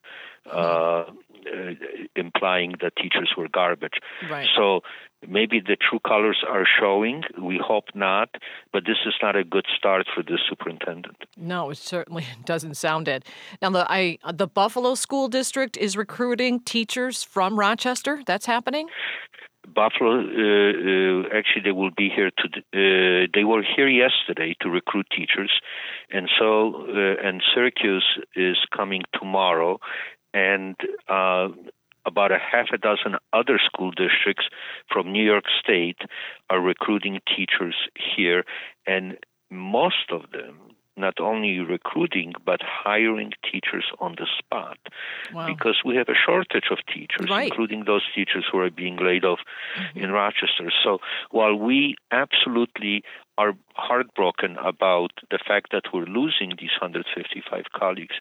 Uh, 0.50 1.04
uh, 1.46 1.72
implying 2.16 2.74
that 2.82 2.94
teachers 2.96 3.32
were 3.36 3.48
garbage. 3.48 3.98
Right. 4.30 4.46
So 4.56 4.80
maybe 5.28 5.60
the 5.60 5.76
true 5.76 6.00
colors 6.06 6.42
are 6.48 6.64
showing. 6.78 7.22
We 7.40 7.60
hope 7.62 7.86
not, 7.94 8.30
but 8.72 8.84
this 8.86 8.96
is 9.06 9.14
not 9.22 9.36
a 9.36 9.44
good 9.44 9.66
start 9.76 10.06
for 10.14 10.22
the 10.22 10.38
superintendent. 10.48 11.16
No, 11.36 11.70
it 11.70 11.78
certainly 11.78 12.26
doesn't 12.44 12.76
sound 12.76 13.08
it. 13.08 13.24
Now, 13.60 13.70
the 13.70 13.90
I 13.90 14.18
the 14.32 14.46
Buffalo 14.46 14.94
School 14.94 15.28
District 15.28 15.76
is 15.76 15.96
recruiting 15.96 16.60
teachers 16.60 17.22
from 17.22 17.58
Rochester. 17.58 18.22
That's 18.26 18.46
happening. 18.46 18.88
Buffalo, 19.74 20.20
uh, 20.20 20.20
uh, 20.20 21.36
actually, 21.36 21.62
they 21.64 21.72
will 21.72 21.90
be 21.96 22.08
here 22.08 22.30
to. 22.30 22.46
Uh, 22.72 23.26
they 23.34 23.44
were 23.44 23.62
here 23.62 23.88
yesterday 23.88 24.56
to 24.60 24.70
recruit 24.70 25.06
teachers, 25.14 25.52
and 26.10 26.28
so 26.38 26.86
uh, 26.88 27.26
and 27.26 27.42
Syracuse 27.54 28.18
is 28.34 28.56
coming 28.74 29.02
tomorrow, 29.18 29.78
and 30.32 30.76
uh, 31.08 31.48
about 32.06 32.32
a 32.32 32.38
half 32.38 32.68
a 32.72 32.78
dozen 32.78 33.16
other 33.32 33.58
school 33.64 33.90
districts 33.90 34.44
from 34.92 35.12
New 35.12 35.24
York 35.24 35.44
State 35.62 35.98
are 36.48 36.60
recruiting 36.60 37.20
teachers 37.36 37.76
here, 37.94 38.44
and 38.86 39.18
most 39.50 40.10
of 40.10 40.30
them 40.30 40.58
not 40.96 41.18
only 41.18 41.58
recruiting 41.58 42.32
but 42.44 42.60
hiring 42.62 43.32
teachers 43.50 43.86
on 44.00 44.16
the 44.18 44.26
spot 44.38 44.78
wow. 45.32 45.46
because 45.46 45.80
we 45.84 45.96
have 45.96 46.08
a 46.08 46.14
shortage 46.14 46.68
of 46.70 46.78
teachers 46.92 47.28
right. 47.30 47.48
including 47.48 47.84
those 47.86 48.02
teachers 48.14 48.44
who 48.50 48.58
are 48.58 48.70
being 48.70 48.96
laid 48.96 49.24
off 49.24 49.40
mm-hmm. 49.78 49.98
in 49.98 50.10
Rochester 50.10 50.70
so 50.84 50.98
while 51.30 51.56
we 51.56 51.96
absolutely 52.12 53.02
are 53.38 53.54
heartbroken 53.74 54.56
about 54.58 55.12
the 55.30 55.38
fact 55.46 55.72
that 55.72 55.84
we're 55.92 56.04
losing 56.04 56.50
these 56.60 56.76
155 56.80 57.64
colleagues 57.74 58.16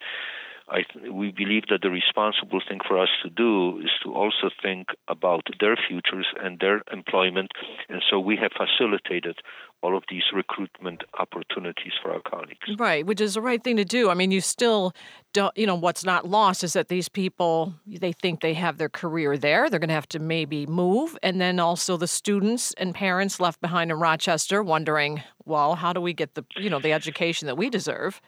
I 0.69 0.83
th- 0.83 1.11
we 1.11 1.31
believe 1.31 1.63
that 1.69 1.81
the 1.81 1.89
responsible 1.89 2.61
thing 2.67 2.79
for 2.87 2.99
us 2.99 3.09
to 3.23 3.29
do 3.29 3.79
is 3.79 3.91
to 4.03 4.13
also 4.13 4.49
think 4.61 4.89
about 5.07 5.47
their 5.59 5.75
futures 5.75 6.27
and 6.41 6.59
their 6.59 6.81
employment. 6.91 7.51
And 7.89 8.01
so 8.09 8.19
we 8.19 8.37
have 8.37 8.51
facilitated 8.51 9.37
all 9.81 9.95
of 9.95 10.03
these 10.09 10.23
recruitment 10.33 11.03
opportunities 11.17 11.93
for 12.01 12.11
our 12.11 12.21
colleagues. 12.21 12.67
Right, 12.77 13.05
which 13.05 13.21
is 13.21 13.33
the 13.33 13.41
right 13.41 13.63
thing 13.63 13.77
to 13.77 13.85
do. 13.85 14.09
I 14.09 14.13
mean, 14.13 14.29
you 14.29 14.41
still 14.41 14.93
don't, 15.33 15.57
you 15.57 15.65
know, 15.65 15.75
what's 15.75 16.03
not 16.03 16.27
lost 16.27 16.63
is 16.63 16.73
that 16.73 16.89
these 16.89 17.07
people, 17.07 17.73
they 17.87 18.11
think 18.11 18.41
they 18.41 18.53
have 18.55 18.77
their 18.77 18.89
career 18.89 19.37
there. 19.37 19.69
They're 19.69 19.79
going 19.79 19.89
to 19.89 19.95
have 19.95 20.09
to 20.09 20.19
maybe 20.19 20.65
move. 20.65 21.17
And 21.23 21.39
then 21.39 21.59
also 21.59 21.97
the 21.97 22.07
students 22.07 22.73
and 22.73 22.93
parents 22.93 23.39
left 23.39 23.61
behind 23.61 23.91
in 23.91 23.99
Rochester 23.99 24.61
wondering, 24.61 25.23
well, 25.45 25.75
how 25.75 25.93
do 25.93 26.01
we 26.01 26.13
get 26.13 26.35
the, 26.35 26.45
you 26.57 26.69
know, 26.69 26.79
the 26.79 26.93
education 26.93 27.45
that 27.47 27.55
we 27.55 27.69
deserve? 27.69 28.21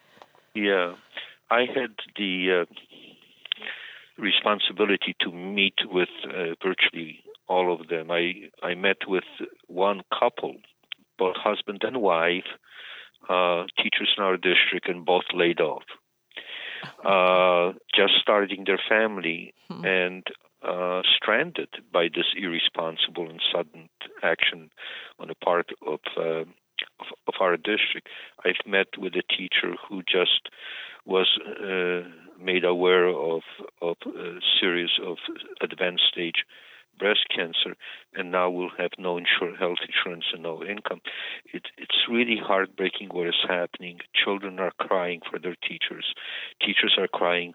Yeah. 0.53 0.95
I 1.51 1.65
had 1.65 1.95
the 2.15 2.61
uh, 2.61 2.65
responsibility 4.17 5.15
to 5.19 5.31
meet 5.31 5.75
with 5.85 6.09
uh, 6.23 6.55
virtually 6.63 7.19
all 7.47 7.73
of 7.73 7.89
them. 7.89 8.09
I 8.09 8.49
I 8.63 8.73
met 8.75 9.07
with 9.07 9.25
one 9.67 10.01
couple, 10.17 10.55
both 11.19 11.35
husband 11.35 11.81
and 11.83 11.97
wife, 12.01 12.49
uh, 13.29 13.65
teachers 13.77 14.13
in 14.17 14.23
our 14.23 14.37
district, 14.37 14.87
and 14.87 15.05
both 15.05 15.25
laid 15.33 15.59
off, 15.59 15.83
uh, 17.05 17.77
just 17.93 18.13
starting 18.21 18.63
their 18.65 18.79
family 18.89 19.53
hmm. 19.69 19.85
and 19.85 20.23
uh, 20.63 21.01
stranded 21.17 21.69
by 21.91 22.03
this 22.03 22.29
irresponsible 22.37 23.29
and 23.29 23.41
sudden 23.53 23.89
action 24.23 24.69
on 25.19 25.27
the 25.27 25.35
part 25.35 25.69
of, 25.85 25.99
uh, 26.17 26.45
of, 27.01 27.07
of 27.27 27.33
our 27.39 27.57
district. 27.57 28.07
I've 28.45 28.65
met 28.65 28.87
with 28.97 29.13
a 29.15 29.23
teacher 29.23 29.75
who 29.87 30.01
just 30.03 30.49
was 31.05 31.27
uh, 31.39 32.07
made 32.39 32.63
aware 32.63 33.07
of 33.07 33.41
of 33.81 33.97
a 34.05 34.39
series 34.59 34.91
of 35.05 35.17
advanced 35.61 36.03
stage 36.11 36.45
breast 36.99 37.25
cancer, 37.35 37.75
and 38.13 38.31
now 38.31 38.49
will 38.49 38.69
have 38.77 38.91
no 38.99 39.15
insur- 39.15 39.57
health 39.57 39.79
insurance 39.87 40.25
and 40.33 40.43
no 40.43 40.63
income. 40.63 41.01
It, 41.51 41.63
it's 41.77 42.05
really 42.09 42.37
heartbreaking 42.37 43.09
what 43.09 43.27
is 43.27 43.41
happening. 43.47 43.99
Children 44.13 44.59
are 44.59 44.73
crying 44.79 45.21
for 45.27 45.39
their 45.39 45.55
teachers. 45.67 46.13
Teachers 46.63 46.95
are 46.99 47.07
crying 47.07 47.53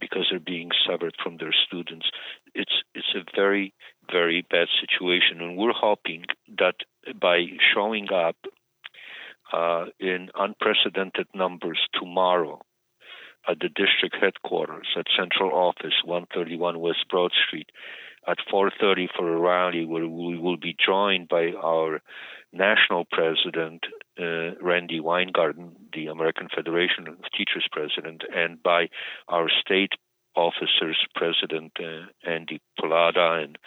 because 0.00 0.26
they're 0.30 0.40
being 0.40 0.70
severed 0.88 1.14
from 1.22 1.36
their 1.36 1.54
students. 1.66 2.06
It's 2.54 2.82
it's 2.94 3.14
a 3.14 3.24
very 3.36 3.74
very 4.10 4.46
bad 4.50 4.68
situation, 4.80 5.40
and 5.40 5.56
we're 5.56 5.72
hoping 5.72 6.24
that 6.58 6.76
by 7.20 7.44
showing 7.74 8.08
up 8.12 8.36
uh, 9.52 9.86
in 10.00 10.30
unprecedented 10.34 11.26
numbers 11.34 11.78
tomorrow 11.94 12.60
at 13.48 13.58
the 13.60 13.68
district 13.68 14.16
headquarters 14.20 14.88
at 14.96 15.06
central 15.18 15.52
office 15.52 15.94
131 16.04 16.78
west 16.78 17.04
broad 17.10 17.32
street. 17.46 17.70
At 18.26 18.38
4.30 18.50 19.08
for 19.14 19.28
a 19.34 19.38
rally 19.38 19.84
where 19.84 20.08
we 20.08 20.38
will 20.38 20.56
be 20.56 20.74
joined 20.74 21.28
by 21.28 21.52
our 21.62 22.00
national 22.54 23.04
president 23.12 23.84
uh, 24.18 24.54
Randi 24.62 25.00
Weingarten, 25.00 25.76
the 25.92 26.06
American 26.06 26.48
Federation 26.54 27.06
of 27.06 27.16
Teachers 27.36 27.68
president, 27.70 28.22
and 28.34 28.62
by 28.62 28.88
our 29.28 29.48
state 29.50 29.92
officers, 30.36 30.96
President 31.14 31.72
uh, 31.78 32.06
Andy 32.28 32.60
Pallotta 32.80 33.44
and 33.44 33.58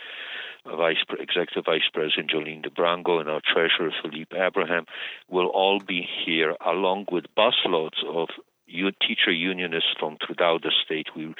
Vice 0.65 0.97
Executive 1.19 1.65
Vice 1.65 1.89
President 1.93 2.31
Jolene 2.31 2.65
DiBrango 2.65 3.19
and 3.19 3.29
our 3.29 3.41
Treasurer 3.41 3.91
Philippe 4.01 4.35
Abraham 4.37 4.85
will 5.29 5.47
all 5.47 5.79
be 5.79 6.07
here, 6.25 6.55
along 6.65 7.05
with 7.11 7.25
busloads 7.37 8.03
of 8.07 8.29
teacher 8.67 9.31
unionists 9.31 9.89
from 9.99 10.17
throughout 10.25 10.61
the 10.63 10.71
state. 10.85 11.07
We 11.15 11.33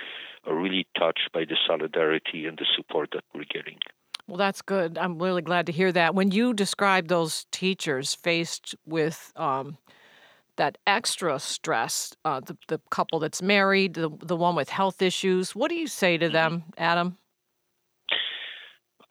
are 0.46 0.56
really 0.56 0.88
touched 0.98 1.30
by 1.34 1.46
the 1.46 1.58
solidarity 1.68 2.46
and 2.46 2.58
the 2.58 2.66
support 2.76 3.10
that 3.14 3.24
we're 3.34 3.44
getting. 3.44 3.78
Well, 4.28 4.38
that's 4.38 4.62
good. 4.62 4.98
I'm 4.98 5.22
really 5.22 5.42
glad 5.42 5.66
to 5.68 5.72
hear 5.72 5.92
that. 5.94 6.14
When 6.14 6.32
you 6.32 6.54
describe 6.54 7.08
those 7.08 7.46
teachers 7.52 8.14
faced 8.14 8.76
with 8.86 9.32
um, 9.38 9.78
that 10.58 10.78
extra 10.86 11.40
stress, 11.40 12.14
uh, 12.26 12.42
the, 12.42 12.58
the 12.68 12.82
couple 12.90 13.20
that's 13.20 13.42
married, 13.42 13.94
the, 13.94 14.10
the 14.22 14.36
one 14.36 14.56
with 14.56 14.70
health 14.70 15.02
issues, 15.02 15.56
what 15.56 15.70
do 15.70 15.76
you 15.76 15.88
say 15.88 16.18
to 16.18 16.26
mm-hmm. 16.26 16.34
them, 16.34 16.64
Adam? 16.78 17.18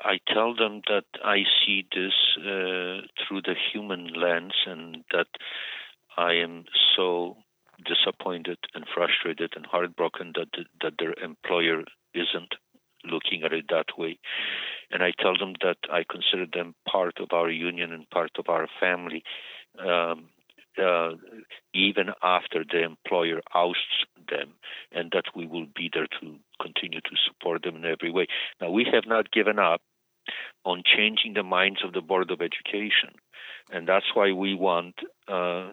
I 0.06 0.20
tell 0.32 0.54
them 0.54 0.82
that 0.86 1.04
I 1.24 1.38
see 1.58 1.84
this 1.92 2.14
uh, 2.38 3.02
through 3.18 3.42
the 3.42 3.56
human 3.72 4.14
lens 4.14 4.54
and 4.64 5.04
that 5.10 5.26
I 6.16 6.34
am 6.34 6.64
so 6.96 7.38
disappointed 7.84 8.58
and 8.72 8.84
frustrated 8.94 9.54
and 9.56 9.66
heartbroken 9.66 10.32
that 10.36 10.64
that 10.80 10.94
their 11.00 11.14
employer 11.22 11.82
isn't 12.14 12.54
looking 13.04 13.42
at 13.42 13.52
it 13.52 13.66
that 13.68 13.98
way. 13.98 14.18
And 14.92 15.02
I 15.02 15.12
tell 15.18 15.36
them 15.36 15.54
that 15.62 15.78
I 15.90 16.04
consider 16.08 16.46
them 16.46 16.76
part 16.88 17.18
of 17.18 17.28
our 17.32 17.50
union 17.50 17.92
and 17.92 18.08
part 18.10 18.30
of 18.38 18.48
our 18.48 18.68
family. 18.80 19.24
Um, 19.78 20.28
uh, 20.78 21.12
even 21.72 22.08
after 22.22 22.62
the 22.70 22.82
employer 22.82 23.40
ousts 23.54 24.04
them, 24.28 24.52
and 24.92 25.10
that 25.12 25.24
we 25.34 25.46
will 25.46 25.66
be 25.74 25.88
there 25.92 26.06
to 26.20 26.36
continue 26.60 27.00
to 27.00 27.16
support 27.26 27.62
them 27.62 27.76
in 27.76 27.86
every 27.86 28.10
way. 28.10 28.26
Now, 28.60 28.70
we 28.70 28.86
have 28.92 29.06
not 29.06 29.30
given 29.30 29.58
up 29.58 29.80
on 30.64 30.82
changing 30.84 31.34
the 31.34 31.42
minds 31.42 31.80
of 31.84 31.92
the 31.92 32.00
Board 32.00 32.30
of 32.30 32.40
Education, 32.40 33.14
and 33.70 33.88
that's 33.88 34.14
why 34.14 34.32
we 34.32 34.54
want 34.54 34.94
uh, 35.28 35.70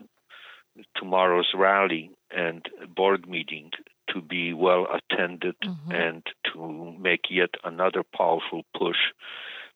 tomorrow's 0.96 1.52
rally 1.56 2.12
and 2.32 2.66
board 2.96 3.28
meeting 3.28 3.72
to 4.10 4.22
be 4.22 4.54
well 4.54 4.88
attended 4.94 5.56
mm-hmm. 5.64 5.92
and 5.92 6.24
to 6.52 6.96
make 7.00 7.22
yet 7.30 7.52
another 7.64 8.04
powerful 8.16 8.64
push 8.78 8.98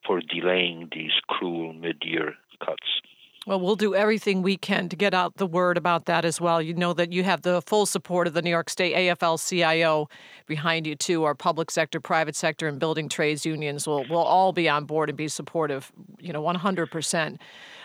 for 0.06 0.22
delaying 0.22 0.90
these 0.94 1.14
cruel 1.28 1.74
mid 1.74 1.98
year 2.04 2.36
cuts. 2.64 3.02
Well, 3.48 3.62
we'll 3.62 3.77
do 3.77 3.96
everything 3.96 4.42
we 4.42 4.58
can 4.58 4.89
to 4.89 4.98
get 4.98 5.13
out 5.13 5.38
the 5.38 5.48
word 5.48 5.77
about 5.77 6.04
that 6.08 6.25
as 6.25 6.42
well. 6.42 6.62
You 6.62 6.74
know 6.74 6.92
that 6.92 7.13
you 7.13 7.24
have 7.24 7.44
the 7.44 7.62
full 7.62 7.86
support 7.86 8.27
of 8.27 8.34
the 8.34 8.42
New 8.42 8.50
York 8.50 8.70
State 8.70 8.94
AFL 8.94 9.38
CIO 9.48 10.10
behind 10.48 10.86
you, 10.86 10.96
too. 10.96 11.24
Our 11.24 11.34
public 11.34 11.72
sector, 11.72 12.01
private 12.01 12.36
sector, 12.36 12.68
and 12.68 12.77
building 12.77 13.08
trades 13.08 13.46
unions 13.46 13.88
will, 13.88 14.06
will 14.10 14.18
all 14.18 14.51
be 14.51 14.68
on 14.68 14.84
board 14.84 15.08
and 15.08 15.18
be 15.18 15.30
supportive, 15.30 15.94
you 16.20 16.34
know, 16.34 16.44
100%. 16.44 17.38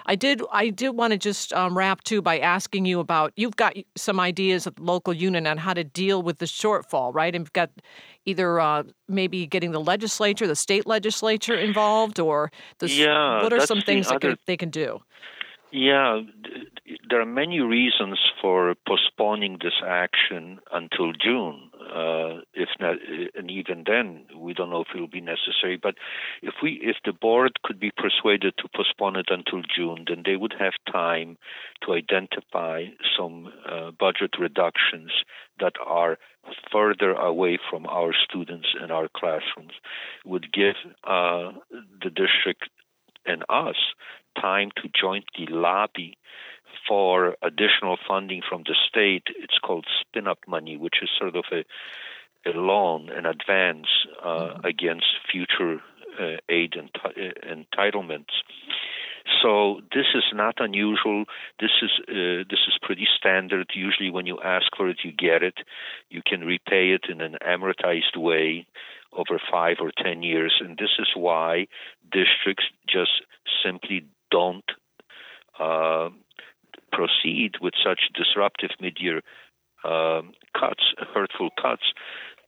I 0.04 0.16
did 0.16 0.42
I 0.50 0.70
did 0.70 0.90
want 0.96 1.12
to 1.12 1.16
just 1.16 1.52
um, 1.52 1.78
wrap 1.78 2.02
too 2.02 2.20
by 2.20 2.40
asking 2.40 2.86
you 2.86 2.98
about 2.98 3.32
you've 3.36 3.54
got 3.54 3.76
some 3.96 4.18
ideas 4.18 4.66
at 4.66 4.74
the 4.74 4.82
local 4.82 5.12
union 5.12 5.46
on 5.46 5.58
how 5.58 5.74
to 5.74 5.84
deal 5.84 6.22
with 6.22 6.38
the 6.38 6.46
shortfall, 6.46 7.14
right? 7.14 7.32
And 7.32 7.42
you've 7.42 7.52
got 7.52 7.70
either 8.24 8.58
uh, 8.58 8.82
maybe 9.06 9.46
getting 9.46 9.70
the 9.70 9.80
legislature, 9.80 10.48
the 10.48 10.56
state 10.56 10.88
legislature 10.88 11.54
involved, 11.54 12.18
or 12.18 12.50
the, 12.80 12.90
yeah, 12.90 13.44
what 13.44 13.52
are 13.52 13.64
some 13.64 13.80
things 13.80 14.08
the 14.08 14.14
that 14.14 14.20
can, 14.20 14.36
they 14.44 14.56
can 14.56 14.70
do? 14.70 15.00
Yeah, 15.74 16.20
there 17.08 17.22
are 17.22 17.24
many 17.24 17.60
reasons 17.60 18.18
for 18.42 18.74
postponing 18.86 19.58
this 19.62 19.80
action 19.82 20.60
until 20.70 21.12
June. 21.14 21.70
Uh, 21.80 22.42
if 22.52 22.68
not, 22.78 22.96
and 23.34 23.50
even 23.50 23.84
then, 23.86 24.26
we 24.36 24.52
don't 24.52 24.68
know 24.68 24.82
if 24.82 24.88
it 24.94 25.00
will 25.00 25.08
be 25.08 25.22
necessary. 25.22 25.78
But 25.82 25.94
if 26.42 26.54
we, 26.62 26.78
if 26.82 26.96
the 27.06 27.14
board 27.14 27.52
could 27.62 27.80
be 27.80 27.90
persuaded 27.90 28.52
to 28.58 28.68
postpone 28.76 29.16
it 29.16 29.30
until 29.30 29.62
June, 29.74 30.04
then 30.06 30.24
they 30.26 30.36
would 30.36 30.54
have 30.58 30.74
time 30.92 31.38
to 31.86 31.94
identify 31.94 32.84
some 33.16 33.50
uh, 33.66 33.92
budget 33.98 34.32
reductions 34.38 35.10
that 35.58 35.72
are 35.86 36.18
further 36.70 37.12
away 37.12 37.58
from 37.70 37.86
our 37.86 38.12
students 38.12 38.68
and 38.78 38.92
our 38.92 39.08
classrooms. 39.16 39.72
Would 40.26 40.52
give 40.52 40.76
uh, 41.04 41.52
the 42.02 42.10
district 42.10 42.68
and 43.24 43.42
us 43.48 43.76
time 44.40 44.70
to 44.76 44.88
jointly 44.98 45.46
lobby 45.48 46.16
for 46.88 47.36
additional 47.42 47.96
funding 48.08 48.42
from 48.48 48.62
the 48.66 48.74
state. 48.88 49.24
It's 49.36 49.58
called 49.58 49.86
spin 50.00 50.26
up 50.26 50.38
money, 50.46 50.76
which 50.76 50.96
is 51.02 51.10
sort 51.18 51.36
of 51.36 51.44
a, 51.52 51.64
a 52.48 52.52
loan, 52.52 53.08
an 53.10 53.26
advance 53.26 53.86
uh, 54.22 54.26
mm-hmm. 54.26 54.66
against 54.66 55.06
future 55.30 55.80
uh, 56.20 56.36
aid 56.48 56.74
and 56.76 56.90
entitlements. 57.76 58.32
So 59.40 59.80
this 59.94 60.06
is 60.14 60.24
not 60.32 60.56
unusual. 60.58 61.24
This 61.60 61.70
is 61.80 61.90
uh, 62.08 62.44
this 62.50 62.60
is 62.66 62.76
pretty 62.82 63.06
standard. 63.16 63.70
Usually, 63.74 64.10
when 64.10 64.26
you 64.26 64.38
ask 64.42 64.66
for 64.76 64.88
it, 64.88 64.98
you 65.04 65.12
get 65.12 65.42
it. 65.42 65.58
You 66.10 66.22
can 66.26 66.40
repay 66.40 66.90
it 66.90 67.04
in 67.08 67.20
an 67.20 67.36
amortized 67.46 68.16
way 68.16 68.66
over 69.12 69.40
five 69.50 69.76
or 69.80 69.92
ten 69.96 70.22
years, 70.22 70.60
and 70.60 70.76
this 70.76 70.96
is 70.98 71.08
why 71.14 71.66
districts 72.10 72.64
just 72.88 73.22
simply 73.64 74.06
don't 74.32 74.64
uh, 75.60 76.08
proceed 76.90 77.52
with 77.60 77.74
such 77.84 78.00
disruptive 78.14 78.70
mid-year 78.80 79.20
uh, 79.84 80.22
cuts, 80.58 80.84
hurtful 81.14 81.50
cuts, 81.60 81.92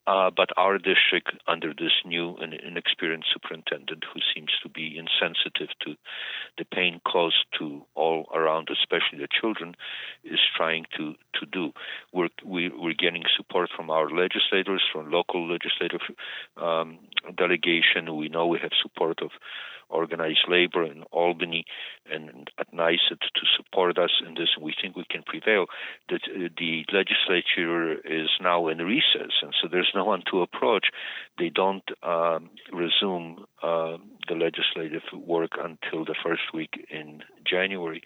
uh, 0.06 0.30
but 0.34 0.50
our 0.56 0.78
district, 0.78 1.32
under 1.46 1.72
this 1.72 1.92
new 2.04 2.36
and 2.36 2.52
inexperienced 2.54 3.28
superintendent 3.32 4.04
who 4.12 4.20
seems 4.34 4.50
to 4.62 4.68
be 4.68 4.98
insensitive 4.98 5.68
to 5.84 5.94
the 6.58 6.64
pain 6.64 7.00
caused 7.10 7.46
to 7.58 7.82
all 7.94 8.28
around, 8.34 8.68
especially 8.70 9.18
the 9.18 9.28
children, 9.40 9.74
is 10.24 10.40
trying 10.56 10.84
to, 10.96 11.14
to 11.40 11.46
do. 11.46 11.72
We're, 12.12 12.28
we, 12.44 12.66
are 12.66 12.78
we 12.78 12.90
are 12.90 12.94
getting 12.94 13.24
support 13.36 13.70
from 13.74 13.90
our 13.90 14.10
legislators, 14.10 14.82
from 14.92 15.10
local 15.10 15.48
legislative 15.48 16.02
um, 16.56 16.98
delegation. 17.36 18.14
We 18.16 18.28
know 18.28 18.46
we 18.46 18.58
have 18.60 18.72
support 18.82 19.22
of 19.22 19.30
organized 19.88 20.46
labor 20.48 20.84
in 20.84 21.02
Albany 21.12 21.64
and 22.10 22.50
at 22.58 22.72
NYSUT 22.72 23.20
to 23.20 23.46
support 23.56 23.98
us 23.98 24.10
in 24.26 24.34
this. 24.34 24.50
We 24.60 24.74
think 24.80 24.96
we 24.96 25.04
can 25.08 25.22
prevail. 25.22 25.66
That 26.08 26.22
the 26.58 26.84
legislature 26.92 27.94
is 28.04 28.28
now 28.40 28.68
in 28.68 28.78
recess, 28.78 29.32
and 29.42 29.54
so 29.60 29.68
there's 29.70 29.92
no 29.94 30.04
one 30.04 30.22
to 30.30 30.42
approach. 30.42 30.87
They 31.38 31.50
don't 31.50 31.85
um, 32.02 32.50
resume 32.72 33.44
uh, 33.62 33.96
the 34.28 34.35
legislative 34.35 35.02
work 35.12 35.52
until 35.59 36.04
the 36.04 36.14
first 36.24 36.42
week 36.52 36.87
in 36.90 37.22
January. 37.46 38.02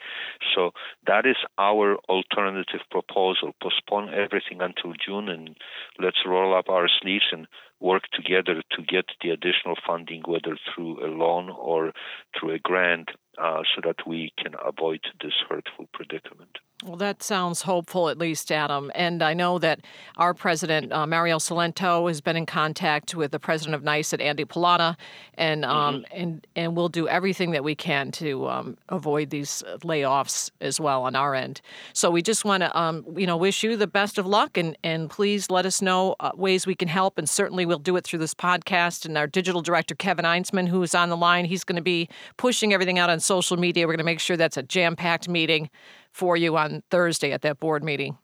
So 0.54 0.70
that 1.06 1.26
is 1.26 1.36
our 1.58 1.96
alternative 2.08 2.80
proposal. 2.90 3.52
Postpone 3.62 4.12
everything 4.14 4.60
until 4.60 4.92
June 5.04 5.28
and 5.28 5.56
let's 5.98 6.18
roll 6.26 6.56
up 6.56 6.68
our 6.68 6.88
sleeves 7.00 7.26
and 7.32 7.46
work 7.80 8.04
together 8.12 8.62
to 8.72 8.82
get 8.82 9.06
the 9.22 9.30
additional 9.30 9.76
funding, 9.86 10.22
whether 10.26 10.58
through 10.74 11.04
a 11.04 11.08
loan 11.08 11.50
or 11.50 11.92
through 12.38 12.54
a 12.54 12.58
grant, 12.58 13.10
uh, 13.40 13.62
so 13.74 13.80
that 13.84 14.06
we 14.06 14.32
can 14.36 14.54
avoid 14.64 15.00
this 15.22 15.34
hurtful 15.48 15.88
predicament. 15.92 16.58
Well, 16.84 16.96
that 16.98 17.24
sounds 17.24 17.62
hopeful, 17.62 18.08
at 18.08 18.18
least, 18.18 18.52
Adam. 18.52 18.92
And 18.94 19.20
I 19.20 19.34
know 19.34 19.58
that 19.58 19.80
our 20.16 20.32
president, 20.32 20.92
uh, 20.92 21.08
Mario 21.08 21.38
Cilento, 21.38 22.06
has 22.06 22.20
been 22.20 22.36
in 22.36 22.46
contact 22.46 23.16
with 23.16 23.32
the 23.32 23.40
president 23.40 23.74
of 23.74 23.82
NYSUT, 23.82 24.22
Andy 24.22 24.44
Pallotta, 24.44 24.94
and 25.34 25.64
um, 25.64 25.96
mm-hmm. 25.96 26.04
and 26.12 26.46
and 26.54 26.76
we'll 26.76 26.88
do 26.88 27.08
everything 27.08 27.50
that 27.50 27.64
we 27.64 27.74
can 27.74 28.12
to 28.12 28.46
um, 28.46 28.78
avoid 28.90 29.30
these 29.30 29.64
layoffs 29.82 30.52
as 30.60 30.78
well 30.78 31.02
on 31.02 31.16
our 31.16 31.34
end. 31.34 31.60
So 31.94 32.12
we 32.12 32.22
just 32.22 32.44
want 32.44 32.62
to, 32.62 32.78
um, 32.78 33.04
you 33.16 33.26
know, 33.26 33.36
wish 33.36 33.64
you 33.64 33.76
the 33.76 33.88
best 33.88 34.16
of 34.16 34.24
luck, 34.24 34.56
and 34.56 34.78
and 34.84 35.10
please 35.10 35.50
let 35.50 35.66
us 35.66 35.82
know 35.82 36.14
uh, 36.20 36.30
ways 36.36 36.64
we 36.64 36.76
can 36.76 36.86
help, 36.86 37.18
and 37.18 37.28
certainly 37.28 37.66
we'll 37.66 37.80
do 37.80 37.96
it 37.96 38.04
through 38.04 38.20
this 38.20 38.34
podcast. 38.34 39.04
And 39.04 39.18
our 39.18 39.26
digital 39.26 39.62
director, 39.62 39.96
Kevin 39.96 40.24
Einsman, 40.24 40.68
who 40.68 40.80
is 40.84 40.94
on 40.94 41.08
the 41.08 41.16
line, 41.16 41.44
he's 41.44 41.64
going 41.64 41.74
to 41.74 41.82
be 41.82 42.08
pushing 42.36 42.72
everything 42.72 43.00
out 43.00 43.10
on 43.10 43.18
social 43.28 43.56
media. 43.56 43.86
We're 43.86 43.92
going 43.92 43.98
to 43.98 44.04
make 44.04 44.20
sure 44.20 44.36
that's 44.36 44.56
a 44.56 44.62
jam-packed 44.62 45.28
meeting 45.28 45.70
for 46.12 46.36
you 46.36 46.56
on 46.56 46.82
Thursday 46.90 47.32
at 47.32 47.42
that 47.42 47.60
board 47.60 47.84
meeting. 47.84 48.18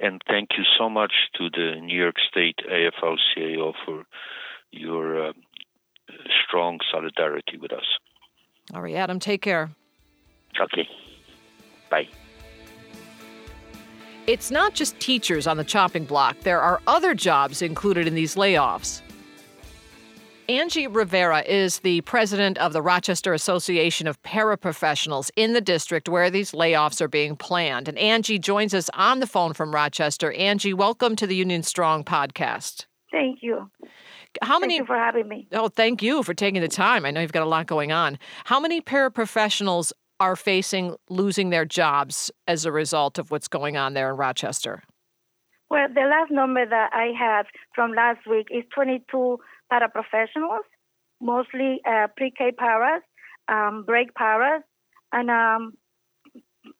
And 0.00 0.20
thank 0.28 0.48
you 0.58 0.64
so 0.78 0.90
much 0.90 1.12
to 1.36 1.48
the 1.50 1.80
New 1.80 1.96
York 1.96 2.16
State 2.28 2.58
AFL 2.68 3.16
CIO 3.34 3.72
for 3.86 4.04
your 4.72 5.28
uh, 5.28 5.32
strong 6.46 6.80
solidarity 6.90 7.56
with 7.60 7.72
us. 7.72 7.84
All 8.74 8.82
right, 8.82 8.94
Adam, 8.94 9.20
take 9.20 9.42
care. 9.42 9.70
Okay. 10.60 10.88
Bye. 11.90 12.08
It's 14.26 14.50
not 14.50 14.74
just 14.74 14.98
teachers 15.00 15.46
on 15.46 15.58
the 15.58 15.64
chopping 15.64 16.04
block, 16.04 16.40
there 16.40 16.60
are 16.60 16.80
other 16.86 17.14
jobs 17.14 17.60
included 17.60 18.06
in 18.06 18.14
these 18.14 18.36
layoffs. 18.36 19.02
Angie 20.48 20.86
Rivera 20.86 21.40
is 21.40 21.78
the 21.78 22.02
president 22.02 22.58
of 22.58 22.74
the 22.74 22.82
Rochester 22.82 23.32
Association 23.32 24.06
of 24.06 24.22
Paraprofessionals 24.22 25.30
in 25.36 25.54
the 25.54 25.60
district 25.60 26.06
where 26.06 26.28
these 26.28 26.52
layoffs 26.52 27.00
are 27.00 27.08
being 27.08 27.34
planned. 27.34 27.88
And 27.88 27.96
Angie 27.96 28.38
joins 28.38 28.74
us 28.74 28.90
on 28.92 29.20
the 29.20 29.26
phone 29.26 29.54
from 29.54 29.74
Rochester. 29.74 30.32
Angie, 30.32 30.74
welcome 30.74 31.16
to 31.16 31.26
the 31.26 31.34
Union 31.34 31.62
Strong 31.62 32.04
podcast. 32.04 32.84
Thank 33.10 33.38
you. 33.42 33.70
How 34.42 34.58
many 34.58 34.74
thank 34.74 34.82
you 34.82 34.86
for 34.86 34.98
having 34.98 35.28
me? 35.28 35.48
Oh, 35.52 35.68
thank 35.68 36.02
you 36.02 36.22
for 36.22 36.34
taking 36.34 36.60
the 36.60 36.68
time. 36.68 37.06
I 37.06 37.10
know 37.10 37.22
you've 37.22 37.32
got 37.32 37.44
a 37.44 37.48
lot 37.48 37.66
going 37.66 37.92
on. 37.92 38.18
How 38.44 38.60
many 38.60 38.82
paraprofessionals 38.82 39.92
are 40.20 40.36
facing 40.36 40.96
losing 41.08 41.50
their 41.50 41.64
jobs 41.64 42.30
as 42.46 42.66
a 42.66 42.72
result 42.72 43.18
of 43.18 43.30
what's 43.30 43.48
going 43.48 43.78
on 43.78 43.94
there 43.94 44.10
in 44.10 44.16
Rochester? 44.16 44.82
Well, 45.70 45.88
the 45.88 46.02
last 46.02 46.30
number 46.30 46.66
that 46.66 46.90
I 46.92 47.12
have 47.18 47.46
from 47.74 47.92
last 47.92 48.26
week 48.28 48.48
is 48.50 48.64
22 48.74 49.38
paraprofessionals, 49.72 50.66
mostly 51.20 51.80
uh, 51.86 52.08
pre-K 52.16 52.52
paras, 52.58 53.02
um, 53.48 53.84
break 53.86 54.14
paras, 54.14 54.62
and 55.12 55.30
um, 55.30 55.74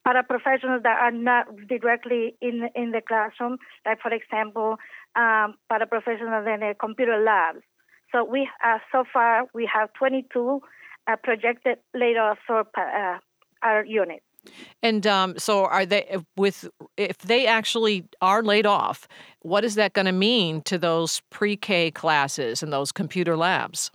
paraprofessionals 0.07 0.83
that 0.83 0.99
are 1.01 1.13
not 1.13 1.47
directly 1.69 2.37
in 2.41 2.69
in 2.75 2.91
the 2.91 3.01
classroom, 3.07 3.59
like 3.87 4.01
for 4.01 4.13
example, 4.13 4.77
um, 5.17 5.55
paraprofessionals 5.71 6.53
in 6.53 6.61
the 6.61 6.75
computer 6.79 7.23
labs. 7.23 7.65
So 8.13 8.25
we 8.25 8.49
uh, 8.65 8.79
so 8.93 9.05
far 9.13 9.45
we 9.55 9.69
have 9.73 9.93
22 9.95 10.61
uh, 11.07 11.17
projected 11.23 11.79
later 11.95 12.35
for 12.47 12.65
uh, 12.77 13.19
our 13.63 13.85
unit. 13.85 14.23
And 14.83 15.07
um, 15.07 15.39
so, 15.39 15.65
are 15.67 15.87
they 15.87 16.17
with 16.37 16.69
if 16.97 17.19
they 17.19 17.47
actually 17.47 18.05
are 18.21 18.43
laid 18.43 18.67
off? 18.67 19.09
What 19.41 19.65
is 19.65 19.75
that 19.77 19.93
going 19.93 20.07
to 20.07 20.13
mean 20.13 20.63
to 20.63 20.79
those 20.79 21.23
pre-K 21.31 21.91
classes 21.91 22.63
and 22.63 22.73
those 22.73 22.93
computer 22.93 23.37
labs? 23.37 23.91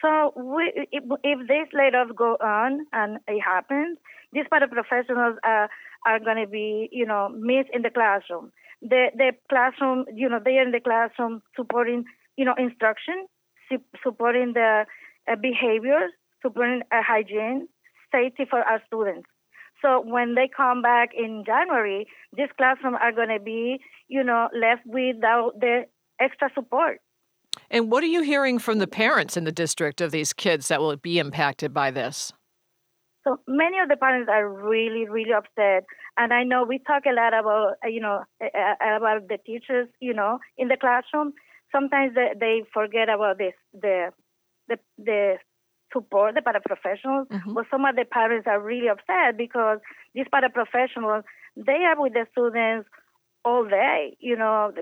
So, 0.00 0.32
we, 0.36 0.72
if, 0.90 1.04
if 1.22 1.48
this 1.48 1.68
layoff 1.72 2.16
go 2.16 2.36
on 2.42 2.86
and 2.92 3.18
it 3.28 3.40
happens, 3.40 3.98
these 4.32 4.44
paraprofessionals 4.52 5.36
are 5.44 5.68
are 6.04 6.18
going 6.18 6.38
to 6.38 6.48
be, 6.48 6.88
you 6.90 7.06
know, 7.06 7.28
missed 7.28 7.70
in 7.72 7.82
the 7.82 7.90
classroom. 7.90 8.50
The 8.80 9.08
the 9.14 9.32
classroom, 9.48 10.06
you 10.14 10.28
know, 10.28 10.40
they 10.44 10.58
are 10.58 10.64
in 10.64 10.72
the 10.72 10.80
classroom 10.80 11.42
supporting, 11.54 12.04
you 12.36 12.44
know, 12.44 12.54
instruction, 12.58 13.26
supporting 14.02 14.52
the 14.54 14.84
uh, 15.30 15.36
supporting 16.42 16.82
uh, 16.90 17.02
hygiene, 17.02 17.68
safety 18.10 18.44
for 18.48 18.60
our 18.60 18.82
students. 18.86 19.28
So 19.82 20.00
when 20.00 20.36
they 20.36 20.48
come 20.48 20.80
back 20.80 21.10
in 21.12 21.42
January, 21.44 22.06
these 22.36 22.48
classrooms 22.56 22.98
are 23.02 23.12
going 23.12 23.28
to 23.28 23.40
be, 23.40 23.80
you 24.08 24.22
know, 24.22 24.48
left 24.54 24.82
without 24.86 25.58
the 25.58 25.86
extra 26.20 26.48
support. 26.54 27.00
And 27.70 27.90
what 27.90 28.02
are 28.02 28.06
you 28.06 28.22
hearing 28.22 28.58
from 28.58 28.78
the 28.78 28.86
parents 28.86 29.36
in 29.36 29.44
the 29.44 29.52
district 29.52 30.00
of 30.00 30.12
these 30.12 30.32
kids 30.32 30.68
that 30.68 30.80
will 30.80 30.96
be 30.96 31.18
impacted 31.18 31.74
by 31.74 31.90
this? 31.90 32.32
So 33.24 33.40
many 33.46 33.78
of 33.78 33.88
the 33.88 33.96
parents 33.96 34.28
are 34.32 34.48
really, 34.48 35.08
really 35.08 35.32
upset. 35.32 35.84
And 36.16 36.32
I 36.32 36.44
know 36.44 36.64
we 36.64 36.78
talk 36.78 37.04
a 37.06 37.14
lot 37.14 37.34
about, 37.34 37.74
you 37.84 38.00
know, 38.00 38.22
about 38.40 39.28
the 39.28 39.38
teachers, 39.44 39.88
you 40.00 40.14
know, 40.14 40.38
in 40.56 40.68
the 40.68 40.76
classroom. 40.80 41.32
Sometimes 41.70 42.14
they, 42.14 42.30
they 42.38 42.62
forget 42.72 43.08
about 43.08 43.38
this, 43.38 43.54
the, 43.72 44.10
the, 44.68 44.76
the 44.98 45.36
support 45.92 46.34
the 46.34 46.40
paraprofessionals, 46.40 47.28
mm-hmm. 47.28 47.54
but 47.54 47.66
some 47.70 47.84
of 47.84 47.96
the 47.96 48.04
parents 48.04 48.46
are 48.46 48.60
really 48.60 48.88
upset 48.88 49.36
because 49.36 49.78
these 50.14 50.26
paraprofessionals, 50.32 51.22
they 51.56 51.84
are 51.84 52.00
with 52.00 52.14
the 52.14 52.26
students 52.32 52.88
all 53.44 53.64
day, 53.64 54.16
you 54.20 54.36
know, 54.36 54.72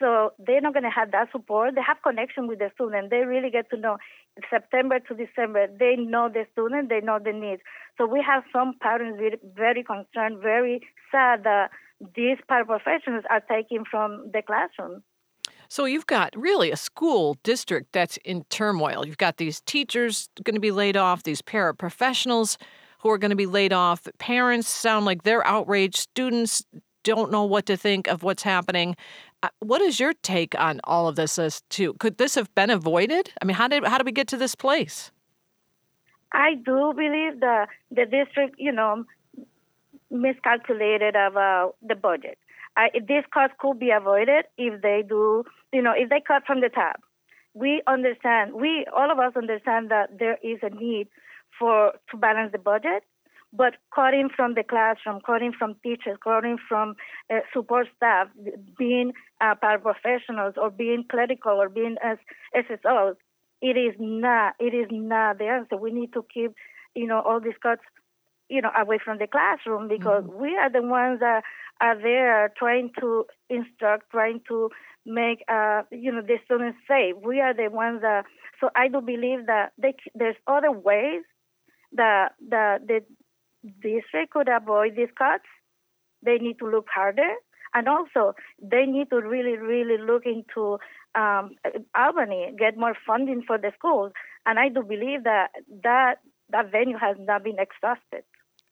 so 0.00 0.32
they're 0.38 0.60
not 0.60 0.72
going 0.72 0.82
to 0.82 0.90
have 0.90 1.12
that 1.12 1.30
support. 1.30 1.74
They 1.74 1.82
have 1.86 1.98
connection 2.02 2.48
with 2.48 2.58
the 2.58 2.70
student. 2.74 3.10
They 3.10 3.18
really 3.18 3.50
get 3.50 3.70
to 3.70 3.76
know 3.76 3.98
September 4.50 4.98
to 4.98 5.14
December. 5.14 5.68
They 5.68 5.94
know 5.96 6.28
the 6.28 6.46
student. 6.52 6.88
They 6.88 7.00
know 7.00 7.20
the 7.22 7.32
needs. 7.32 7.62
So 7.96 8.06
we 8.06 8.22
have 8.26 8.42
some 8.52 8.74
parents 8.80 9.18
very, 9.18 9.38
very 9.54 9.84
concerned, 9.84 10.42
very 10.42 10.80
sad 11.12 11.44
that 11.44 11.70
these 12.14 12.38
paraprofessionals 12.50 13.22
are 13.30 13.40
taken 13.40 13.84
from 13.88 14.30
the 14.32 14.42
classroom. 14.42 15.02
So 15.68 15.84
you've 15.84 16.06
got 16.06 16.34
really 16.36 16.70
a 16.70 16.76
school 16.76 17.36
district 17.42 17.92
that's 17.92 18.16
in 18.18 18.44
turmoil. 18.50 19.06
You've 19.06 19.18
got 19.18 19.36
these 19.36 19.60
teachers 19.62 20.28
going 20.44 20.54
to 20.54 20.60
be 20.60 20.70
laid 20.70 20.96
off, 20.96 21.22
these 21.22 21.42
paraprofessionals 21.42 22.56
who 23.00 23.10
are 23.10 23.18
going 23.18 23.30
to 23.30 23.36
be 23.36 23.46
laid 23.46 23.72
off. 23.72 24.06
Parents 24.18 24.68
sound 24.68 25.06
like 25.06 25.22
they're 25.22 25.46
outraged. 25.46 25.96
Students 25.96 26.64
don't 27.02 27.30
know 27.30 27.44
what 27.44 27.66
to 27.66 27.76
think 27.76 28.08
of 28.08 28.22
what's 28.22 28.42
happening. 28.42 28.96
Uh, 29.42 29.48
what 29.60 29.80
is 29.80 30.00
your 30.00 30.12
take 30.22 30.58
on 30.58 30.80
all 30.84 31.06
of 31.06 31.14
this 31.14 31.38
as 31.38 31.62
to 31.70 31.94
could 31.94 32.18
this 32.18 32.34
have 32.34 32.52
been 32.54 32.70
avoided? 32.70 33.30
I 33.40 33.44
mean, 33.44 33.54
how 33.54 33.68
did 33.68 33.84
how 33.84 33.98
did 33.98 34.06
we 34.06 34.12
get 34.12 34.28
to 34.28 34.36
this 34.36 34.54
place? 34.54 35.12
I 36.32 36.54
do 36.54 36.92
believe 36.96 37.40
the 37.40 37.66
the 37.90 38.06
district, 38.06 38.56
you 38.58 38.72
know, 38.72 39.04
miscalculated 40.10 41.14
about 41.14 41.76
the 41.82 41.94
budget. 41.94 42.38
I, 42.76 42.90
this 42.94 43.24
cost 43.32 43.54
could 43.58 43.78
be 43.78 43.90
avoided 43.90 44.44
if 44.58 44.82
they 44.82 45.02
do, 45.06 45.44
you 45.72 45.82
know, 45.82 45.92
if 45.96 46.10
they 46.10 46.20
cut 46.26 46.42
from 46.46 46.60
the 46.60 46.68
top. 46.68 47.00
We 47.54 47.82
understand, 47.86 48.52
we 48.52 48.84
all 48.94 49.10
of 49.10 49.18
us 49.18 49.32
understand 49.34 49.90
that 49.90 50.18
there 50.18 50.38
is 50.42 50.58
a 50.62 50.68
need 50.68 51.08
for 51.58 51.92
to 52.10 52.16
balance 52.16 52.52
the 52.52 52.58
budget, 52.58 53.02
but 53.52 53.74
cutting 53.94 54.28
from 54.34 54.54
the 54.54 54.62
classroom, 54.62 55.20
cutting 55.24 55.52
from 55.58 55.76
teachers, 55.82 56.18
cutting 56.22 56.58
from 56.68 56.96
uh, 57.32 57.40
support 57.54 57.86
staff, 57.96 58.28
being 58.76 59.12
uh, 59.40 59.54
paraprofessionals, 59.62 60.56
or 60.58 60.70
being 60.70 61.04
clerical, 61.10 61.52
or 61.52 61.70
being 61.70 61.96
as 62.04 62.18
SSOs, 62.54 63.14
it 63.62 63.76
is 63.76 63.94
not. 63.98 64.54
It 64.60 64.74
is 64.74 64.88
not 64.90 65.38
the 65.38 65.46
answer. 65.46 65.76
We 65.76 65.92
need 65.92 66.12
to 66.12 66.26
keep, 66.32 66.52
you 66.94 67.06
know, 67.06 67.20
all 67.20 67.40
these 67.40 67.58
cuts, 67.62 67.82
you 68.48 68.62
know, 68.62 68.70
away 68.78 68.98
from 69.04 69.18
the 69.18 69.26
classroom 69.26 69.88
because 69.88 70.24
mm-hmm. 70.24 70.40
we 70.40 70.56
are 70.56 70.70
the 70.70 70.82
ones 70.82 71.20
that 71.20 71.42
are 71.80 72.00
there 72.00 72.52
trying 72.56 72.90
to 73.00 73.26
instruct, 73.50 74.10
trying 74.10 74.40
to 74.48 74.70
make 75.04 75.42
uh, 75.48 75.82
you 75.90 76.12
know 76.12 76.22
the 76.22 76.38
students 76.44 76.78
safe. 76.88 77.14
We 77.22 77.40
are 77.40 77.54
the 77.54 77.68
ones 77.70 78.02
that. 78.02 78.24
So 78.60 78.70
I 78.74 78.88
do 78.88 79.00
believe 79.00 79.46
that 79.46 79.72
they, 79.76 79.94
there's 80.14 80.36
other 80.46 80.72
ways 80.72 81.22
that 81.92 82.32
that 82.48 82.86
the 82.86 83.00
district 83.82 84.32
could 84.32 84.48
avoid 84.48 84.96
these 84.96 85.12
cuts. 85.16 85.44
They 86.22 86.38
need 86.38 86.58
to 86.58 86.68
look 86.68 86.86
harder, 86.92 87.34
and 87.74 87.88
also 87.88 88.34
they 88.60 88.86
need 88.86 89.10
to 89.10 89.16
really, 89.16 89.56
really 89.56 90.02
look 90.02 90.22
into 90.24 90.78
um, 91.14 91.50
Albany, 91.96 92.54
get 92.58 92.76
more 92.76 92.96
funding 93.06 93.42
for 93.46 93.58
the 93.58 93.72
schools. 93.78 94.12
And 94.44 94.58
I 94.58 94.68
do 94.68 94.82
believe 94.82 95.24
that 95.24 95.48
that 95.82 96.16
that 96.50 96.70
venue 96.70 96.96
has 96.98 97.16
not 97.18 97.44
been 97.44 97.58
exhausted. 97.58 98.24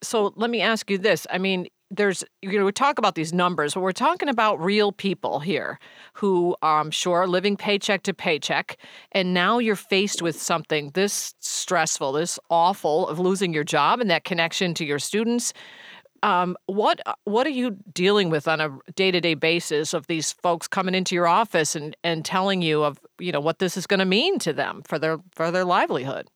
So 0.03 0.33
let 0.37 0.51
me 0.51 0.61
ask 0.61 0.91
you 0.91 0.99
this. 0.99 1.27
I 1.31 1.39
mean, 1.39 1.69
there's 1.91 2.25
you 2.43 2.59
know 2.59 2.65
we 2.65 2.73
talk 2.73 2.99
about 2.99 3.15
these 3.15 3.33
numbers 3.33 3.75
but 3.75 3.81
we're 3.81 3.93
talking 3.93 4.29
about 4.29 4.61
real 4.61 4.91
people 4.93 5.41
here 5.41 5.79
who 6.15 6.57
i'm 6.63 6.91
sure 6.91 7.19
are 7.19 7.29
living 7.29 7.57
paycheck 7.57 8.03
to 8.03 8.15
paycheck 8.15 8.79
and 9.13 9.35
now 9.35 9.59
you're 9.59 9.77
faced 9.77 10.23
with 10.23 10.41
something 10.41 10.91
this 10.95 11.35
stressful 11.41 12.13
this 12.13 12.39
awful 12.51 13.07
of 13.09 13.19
losing 13.19 13.53
your 13.53 13.65
job 13.65 14.01
and 14.01 14.11
that 14.11 14.25
connection 14.25 14.75
to 14.75 14.85
your 14.85 14.99
students 14.99 15.53
um, 16.23 16.57
what 16.65 17.01
what 17.25 17.47
are 17.47 17.51
you 17.51 17.77
dealing 17.93 18.31
with 18.31 18.49
on 18.49 18.59
a 18.59 18.71
day-to-day 18.97 19.35
basis 19.35 19.93
of 19.93 20.07
these 20.07 20.33
folks 20.33 20.67
coming 20.67 20.95
into 20.95 21.15
your 21.15 21.27
office 21.27 21.77
and, 21.77 21.95
and 22.03 22.25
telling 22.25 22.63
you 22.63 22.83
of 22.83 22.99
you 23.19 23.31
know 23.31 23.41
what 23.41 23.59
this 23.59 23.77
is 23.77 23.87
going 23.87 23.99
to 23.99 24.07
mean 24.07 24.39
to 24.39 24.55
them 24.55 24.83
for 24.89 24.99
their 24.99 25.19
for 25.33 25.51
their 25.51 25.67
livelihood 25.67 26.29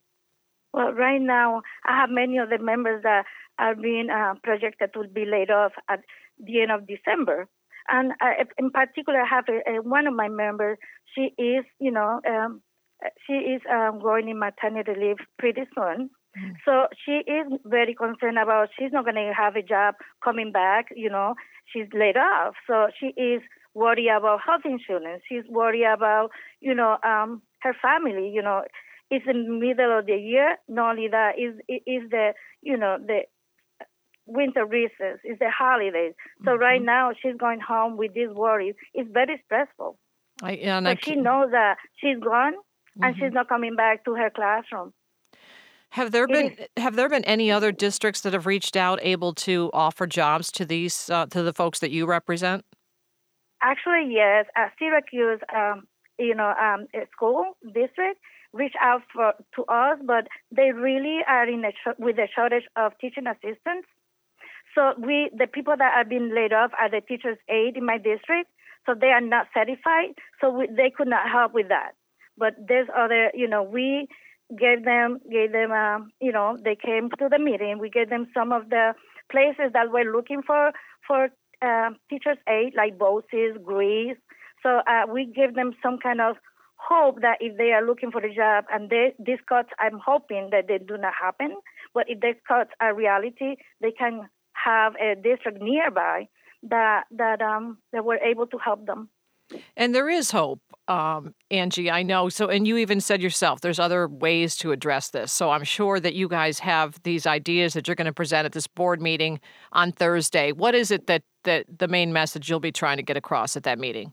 well 0.75 0.93
right 0.93 1.23
now 1.23 1.63
i 1.87 1.97
have 1.99 2.11
many 2.11 2.37
of 2.37 2.51
the 2.51 2.59
members 2.59 3.03
that 3.03 3.25
are 3.59 3.75
being 3.75 4.09
uh, 4.11 4.35
projected 4.43 4.93
to 4.95 5.05
be 5.09 5.25
laid 5.25 5.51
off 5.51 5.73
at 5.89 6.01
the 6.39 6.63
end 6.63 6.71
of 6.71 6.87
December. 6.87 7.49
And 7.89 8.13
uh, 8.21 8.45
in 8.59 8.71
particular, 8.71 9.23
I 9.23 9.29
have 9.29 9.45
a, 9.49 9.71
a, 9.71 9.83
one 9.83 10.07
of 10.07 10.15
my 10.15 10.29
members. 10.29 10.79
She 11.15 11.33
is, 11.43 11.65
you 11.81 11.91
know, 11.91 12.21
um, 12.29 12.61
she 13.27 13.33
is 13.33 13.63
um, 13.71 14.01
going 14.01 14.29
in 14.29 14.39
maternity 14.39 14.93
leave 14.99 15.17
pretty 15.39 15.63
soon. 15.75 16.11
Mm-hmm. 16.37 16.51
So 16.65 16.87
she 17.05 17.23
is 17.31 17.47
very 17.65 17.95
concerned 17.95 18.39
about 18.39 18.69
she's 18.79 18.93
not 18.93 19.05
going 19.05 19.17
to 19.17 19.33
have 19.37 19.57
a 19.57 19.63
job 19.63 19.95
coming 20.23 20.53
back. 20.53 20.87
You 20.95 21.09
know, 21.09 21.35
she's 21.73 21.87
laid 21.95 22.17
off. 22.17 22.55
So 22.67 22.89
she 22.99 23.07
is 23.21 23.41
worried 23.75 24.09
about 24.09 24.41
health 24.45 24.63
insurance. 24.65 25.23
She's 25.29 25.45
worried 25.49 25.85
about, 25.85 26.31
you 26.61 26.75
know, 26.75 26.99
um, 27.03 27.43
her 27.61 27.75
family. 27.81 28.31
You 28.31 28.43
know, 28.43 28.65
it's 29.11 29.25
in 29.27 29.45
the 29.45 29.67
middle 29.67 29.99
of 29.99 30.07
the 30.07 30.17
year. 30.17 30.57
Not 30.69 30.91
only 30.91 31.09
that, 31.09 31.39
is 31.39 31.55
is 31.69 32.11
the, 32.11 32.35
you 32.61 32.77
know, 32.77 32.99
the 33.01 33.23
winter 34.29 34.65
recess, 34.67 35.19
it's 35.25 35.39
the 35.39 35.51
holidays. 35.51 36.15
So 36.45 36.53
mm-hmm. 36.53 36.61
right 36.61 36.83
now 36.83 37.13
she's 37.21 37.37
going 37.37 37.61
home 37.61 37.97
with 37.97 38.15
these 38.15 38.31
worries. 38.31 38.75
It's 38.95 39.11
very 39.13 39.43
stressful. 39.47 39.99
I, 40.43 40.53
and 40.53 40.87
so 40.87 40.91
I 40.91 40.97
she 41.03 41.17
knows 41.17 41.51
that 41.51 41.79
she's 41.97 42.19
gone 42.19 42.55
mm-hmm. 42.55 43.05
and 43.05 43.17
she's 43.17 43.25
mm-hmm. 43.25 43.35
not 43.35 43.49
coming 43.49 43.75
back 43.75 44.05
to 44.05 44.15
her 44.15 44.31
classroom. 44.31 44.93
Have 45.91 46.13
there 46.13 46.27
been 46.27 46.55
have 46.77 46.97
there 46.97 47.09
been 47.09 47.25
any 47.25 47.51
other 47.51 47.73
districts 47.73 48.21
that 48.21 48.35
have 48.35 48.45
reached 48.45 48.77
out 48.77 48.99
able 49.03 49.33
to 49.35 49.71
offer 49.73 50.07
jobs 50.07 50.53
to 50.53 50.67
these 50.67 51.09
uh, 51.09 51.27
to 51.27 51.43
the 51.43 51.55
folks 51.55 51.79
that 51.79 51.91
you 51.91 52.05
represent? 52.07 52.65
Actually, 53.63 54.13
yes. 54.13 54.45
Uh, 54.55 54.69
Syracuse 54.79 55.41
um, 55.53 55.89
you 56.19 56.35
know, 56.35 56.53
um, 56.61 56.87
school 57.13 57.57
district 57.65 58.21
reached 58.53 58.77
out 58.81 59.03
for, 59.13 59.35
to 59.55 59.65
us, 59.65 59.99
but 60.05 60.27
they 60.51 60.73
really 60.73 61.21
are 61.27 61.49
in 61.49 61.65
a 61.65 61.73
with 61.99 62.19
a 62.19 62.29
shortage 62.35 62.65
of 62.77 62.93
teaching 63.01 63.27
assistants. 63.27 63.89
So 64.79 64.95
we, 64.97 65.29
the 65.37 65.49
people 65.49 65.75
that 65.77 65.93
are 65.97 66.05
being 66.05 66.33
laid 66.33 66.53
off 66.53 66.71
are 66.81 66.89
the 66.89 67.01
teachers' 67.01 67.37
aid 67.49 67.77
in 67.77 67.85
my 67.85 67.99
district. 67.99 68.49
So 68.87 68.95
they 68.95 69.09
are 69.09 69.21
not 69.21 69.49
certified. 69.53 70.15
So 70.41 70.51
we, 70.51 70.69
they 70.69 70.93
could 70.97 71.09
not 71.09 71.29
help 71.29 71.53
with 71.53 71.69
that. 71.69 71.99
But 72.37 72.55
there's 72.69 72.87
other, 72.97 73.33
you 73.35 73.49
know, 73.49 73.65
we 73.65 74.07
gave 74.57 74.85
them, 74.85 75.19
gave 75.29 75.51
them, 75.51 75.73
um, 75.73 76.13
you 76.21 76.31
know, 76.31 76.57
they 76.63 76.77
came 76.77 77.11
to 77.19 77.29
the 77.29 77.41
meeting. 77.41 77.81
We 77.81 77.91
gave 77.91 78.09
them 78.09 78.29
some 78.33 78.53
of 78.53 78.71
the 78.71 78.95
places 79.33 79.73
that 79.73 79.91
we're 79.91 80.13
looking 80.13 80.43
for 80.47 80.71
for 81.05 81.29
uh, 81.61 81.91
teachers' 82.09 82.39
aid, 82.49 82.75
like 82.77 82.97
BOCES, 82.99 83.59
Greece. 83.65 84.17
So 84.63 84.83
uh, 84.87 85.11
we 85.13 85.27
gave 85.27 85.57
them 85.57 85.73
some 85.83 85.99
kind 85.99 86.21
of 86.21 86.37
hope 86.77 87.21
that 87.23 87.39
if 87.41 87.59
they 87.59 87.73
are 87.73 87.85
looking 87.85 88.13
for 88.13 88.25
a 88.25 88.33
job 88.33 88.65
and 88.73 88.91
they, 88.91 89.13
these 89.19 89.41
cuts, 89.49 89.71
I'm 89.81 89.99
hoping 89.99 90.51
that 90.53 90.69
they 90.69 90.79
do 90.79 90.97
not 90.97 91.15
happen. 91.21 91.57
But 91.93 92.05
if 92.07 92.21
these 92.21 92.41
cuts 92.47 92.71
are 92.81 92.95
reality, 92.95 93.57
they 93.81 93.91
can 93.91 94.29
have 94.65 94.95
a 94.97 95.15
district 95.15 95.61
nearby 95.61 96.29
that 96.65 97.05
that 97.11 97.41
um 97.41 97.79
that 97.93 98.05
we're 98.05 98.19
able 98.19 98.47
to 98.47 98.59
help 98.59 98.87
them. 98.87 99.09
And 99.79 99.95
there 99.95 100.11
is 100.11 100.31
hope, 100.31 100.61
um, 100.89 101.35
Angie. 101.51 101.91
I 101.91 102.03
know. 102.03 102.29
So, 102.29 102.49
and 102.49 102.69
you 102.69 102.77
even 102.77 103.01
said 103.01 103.23
yourself, 103.23 103.63
there's 103.63 103.79
other 103.79 104.07
ways 104.07 104.57
to 104.57 104.73
address 104.73 105.09
this. 105.09 105.33
So, 105.33 105.51
I'm 105.51 105.65
sure 105.65 105.99
that 106.01 106.15
you 106.15 106.29
guys 106.29 106.59
have 106.59 107.03
these 107.03 107.27
ideas 107.27 107.73
that 107.73 107.89
you're 107.89 107.95
going 107.95 108.07
to 108.07 108.13
present 108.13 108.45
at 108.45 108.53
this 108.53 108.67
board 108.67 109.01
meeting 109.01 109.41
on 109.73 109.93
Thursday. 109.93 110.53
What 110.53 110.75
is 110.75 110.91
it 110.91 111.07
that 111.07 111.23
that 111.45 111.65
the 111.79 111.89
main 111.89 112.13
message 112.13 112.51
you'll 112.51 112.61
be 112.61 112.73
trying 112.73 112.99
to 112.99 113.03
get 113.03 113.17
across 113.17 113.57
at 113.57 113.63
that 113.63 113.79
meeting? 113.79 114.13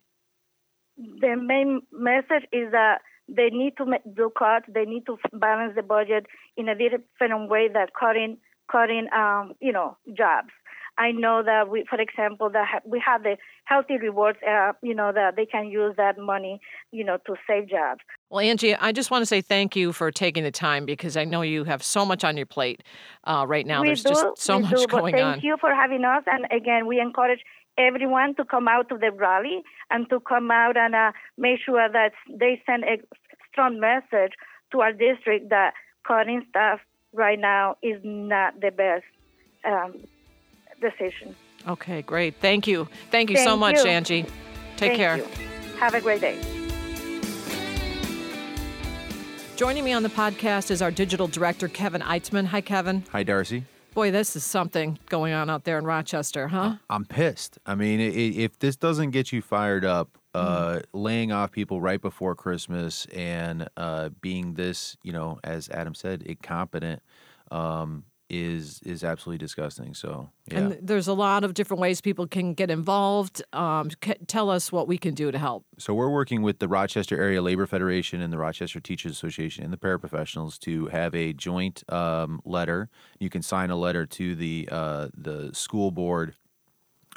The 0.98 1.36
main 1.36 1.82
message 1.92 2.48
is 2.54 2.72
that 2.72 3.00
they 3.28 3.50
need 3.50 3.76
to 3.78 3.86
do 4.16 4.32
cuts. 4.38 4.68
They 4.74 4.86
need 4.86 5.06
to 5.08 5.18
balance 5.34 5.74
the 5.76 5.84
budget 5.84 6.28
in 6.56 6.70
a 6.70 6.76
different 6.76 7.50
way 7.50 7.68
that 7.74 7.90
cutting 8.00 8.38
cutting 8.72 9.08
um, 9.16 9.54
you 9.60 9.72
know 9.72 9.98
jobs. 10.14 10.50
I 10.98 11.12
know 11.12 11.44
that 11.44 11.70
we, 11.70 11.86
for 11.90 12.00
example, 12.00 12.50
that 12.52 12.82
we 12.86 13.02
have 13.06 13.24
the 13.24 13.38
healthy 13.66 13.98
rewards, 13.98 14.38
uh, 14.48 14.74
you 14.82 14.94
know, 14.94 15.12
that 15.12 15.36
they 15.36 15.46
can 15.46 15.68
use 15.68 15.94
that 15.98 16.18
money, 16.18 16.62
you 16.92 17.04
know, 17.04 17.18
to 17.26 17.36
save 17.48 17.70
jobs. 17.70 18.02
Well, 18.30 18.40
Angie, 18.40 18.76
I 18.76 18.92
just 18.92 19.12
want 19.12 19.22
to 19.22 19.26
say 19.26 19.42
thank 19.42 19.76
you 19.76 19.92
for 19.92 20.12
taking 20.12 20.44
the 20.44 20.52
time 20.52 20.86
because 20.86 21.18
I 21.18 21.26
know 21.26 21.42
you 21.42 21.66
have 21.66 21.84
so 21.84 22.06
much 22.06 22.24
on 22.24 22.38
your 22.38 22.46
plate 22.46 22.82
uh, 23.26 23.46
right 23.48 23.66
now. 23.66 23.82
We 23.82 23.90
There's 23.90 24.04
do, 24.04 24.10
just 24.10 24.26
so 24.38 24.60
much 24.60 24.80
do, 24.80 24.88
going 24.88 25.16
thank 25.16 25.26
on. 25.26 25.34
Thank 25.34 25.44
you 25.44 25.58
for 25.60 25.74
having 25.74 26.06
us. 26.06 26.24
And 26.28 26.46
again, 26.52 26.88
we 26.88 27.00
encourage 27.00 27.42
everyone 27.78 28.36
to 28.36 28.46
come 28.46 28.68
out 28.68 28.88
to 28.90 28.98
the 28.98 29.12
rally 29.12 29.64
and 29.90 30.10
to 30.10 30.20
come 30.22 30.50
out 30.50 30.78
and 30.78 30.96
uh, 30.96 31.12
make 31.38 31.60
sure 31.66 31.90
that 31.92 32.12
they 32.30 32.62
send 32.66 32.86
a 32.86 32.98
strong 33.52 33.80
message 33.80 34.34
to 34.72 34.82
our 34.82 34.94
district 34.94 35.50
that 35.50 35.74
cutting 36.08 36.46
staff 36.50 36.80
right 37.16 37.40
now 37.40 37.78
is 37.82 38.00
not 38.04 38.60
the 38.62 38.72
best 38.72 39.04
um, 39.64 39.96
decision. 40.82 41.36
Okay, 41.68 42.02
great. 42.04 42.36
Thank 42.42 42.68
you. 42.68 42.88
Thank 43.10 43.30
you 43.30 43.38
Thank 43.38 43.50
so 43.50 43.58
much, 43.58 43.78
you. 43.78 43.86
Angie. 43.90 44.24
Take 44.78 44.92
Thank 44.92 44.98
care. 44.98 45.18
you. 45.18 45.28
Have 45.80 45.94
a 45.96 46.02
great 46.02 46.22
day. 46.22 46.38
Joining 49.56 49.86
me 49.86 49.94
on 49.94 50.04
the 50.04 50.10
podcast 50.10 50.70
is 50.70 50.82
our 50.82 50.92
digital 50.92 51.28
director, 51.28 51.70
Kevin 51.70 52.02
Eitzman. 52.02 52.46
Hi, 52.48 52.60
Kevin. 52.60 53.04
Hi, 53.14 53.24
Darcy. 53.24 53.64
Boy, 53.94 54.12
this 54.12 54.36
is 54.36 54.44
something 54.44 55.00
going 55.08 55.32
on 55.34 55.50
out 55.50 55.64
there 55.64 55.78
in 55.80 55.86
Rochester, 55.86 56.50
huh? 56.50 56.76
I'm 56.90 57.06
pissed. 57.06 57.58
I 57.66 57.76
mean, 57.76 58.02
i- 58.02 58.04
i- 58.04 58.44
if 58.44 58.60
this 58.60 58.76
doesn't 58.76 59.12
get 59.12 59.32
you 59.32 59.42
fired 59.42 59.86
up, 59.86 60.10
uh, 60.36 60.80
laying 60.94 61.32
off 61.32 61.52
people 61.52 61.82
right 61.82 62.02
before 62.02 62.36
Christmas 62.36 63.06
and 63.08 63.68
uh, 63.78 64.10
being 64.22 64.54
this, 64.54 64.98
you 65.04 65.12
know, 65.12 65.40
as 65.44 65.70
Adam 65.70 65.96
said, 65.96 66.24
incompetent, 66.24 67.02
um, 67.52 68.04
is 68.28 68.82
is 68.84 69.04
absolutely 69.04 69.38
disgusting. 69.38 69.94
So, 69.94 70.30
yeah. 70.48 70.58
And 70.58 70.80
there's 70.82 71.08
a 71.08 71.14
lot 71.14 71.44
of 71.44 71.54
different 71.54 71.80
ways 71.80 72.02
people 72.02 72.26
can 72.28 72.56
get 72.56 72.72
involved. 72.72 73.44
Um, 73.54 73.92
c- 74.04 74.16
tell 74.26 74.50
us 74.50 74.72
what 74.72 74.88
we 74.88 74.98
can 74.98 75.14
do 75.14 75.32
to 75.32 75.38
help. 75.38 75.66
So 75.78 75.94
we're 75.94 76.10
working 76.10 76.42
with 76.42 76.58
the 76.58 76.68
Rochester 76.68 77.22
Area 77.22 77.42
Labor 77.42 77.68
Federation 77.68 78.22
and 78.22 78.34
the 78.34 78.38
Rochester 78.38 78.80
Teachers 78.80 79.12
Association 79.12 79.64
and 79.64 79.72
the 79.72 79.78
paraprofessionals 79.78 80.58
to 80.62 80.88
have 80.88 81.14
a 81.14 81.34
joint 81.34 81.84
um, 81.92 82.42
letter. 82.46 82.90
You 83.20 83.30
can 83.30 83.44
sign 83.44 83.70
a 83.70 83.76
letter 83.76 84.08
to 84.08 84.36
the 84.36 84.70
uh, 84.72 85.10
the 85.16 85.52
school 85.54 85.92
board. 85.92 86.34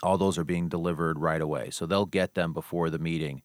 All 0.02 0.18
those 0.18 0.38
are 0.38 0.44
being 0.44 0.68
delivered 0.68 1.18
right 1.18 1.40
away, 1.40 1.70
so 1.70 1.86
they'll 1.86 2.06
get 2.06 2.34
them 2.34 2.52
before 2.52 2.90
the 2.90 2.98
meeting. 2.98 3.42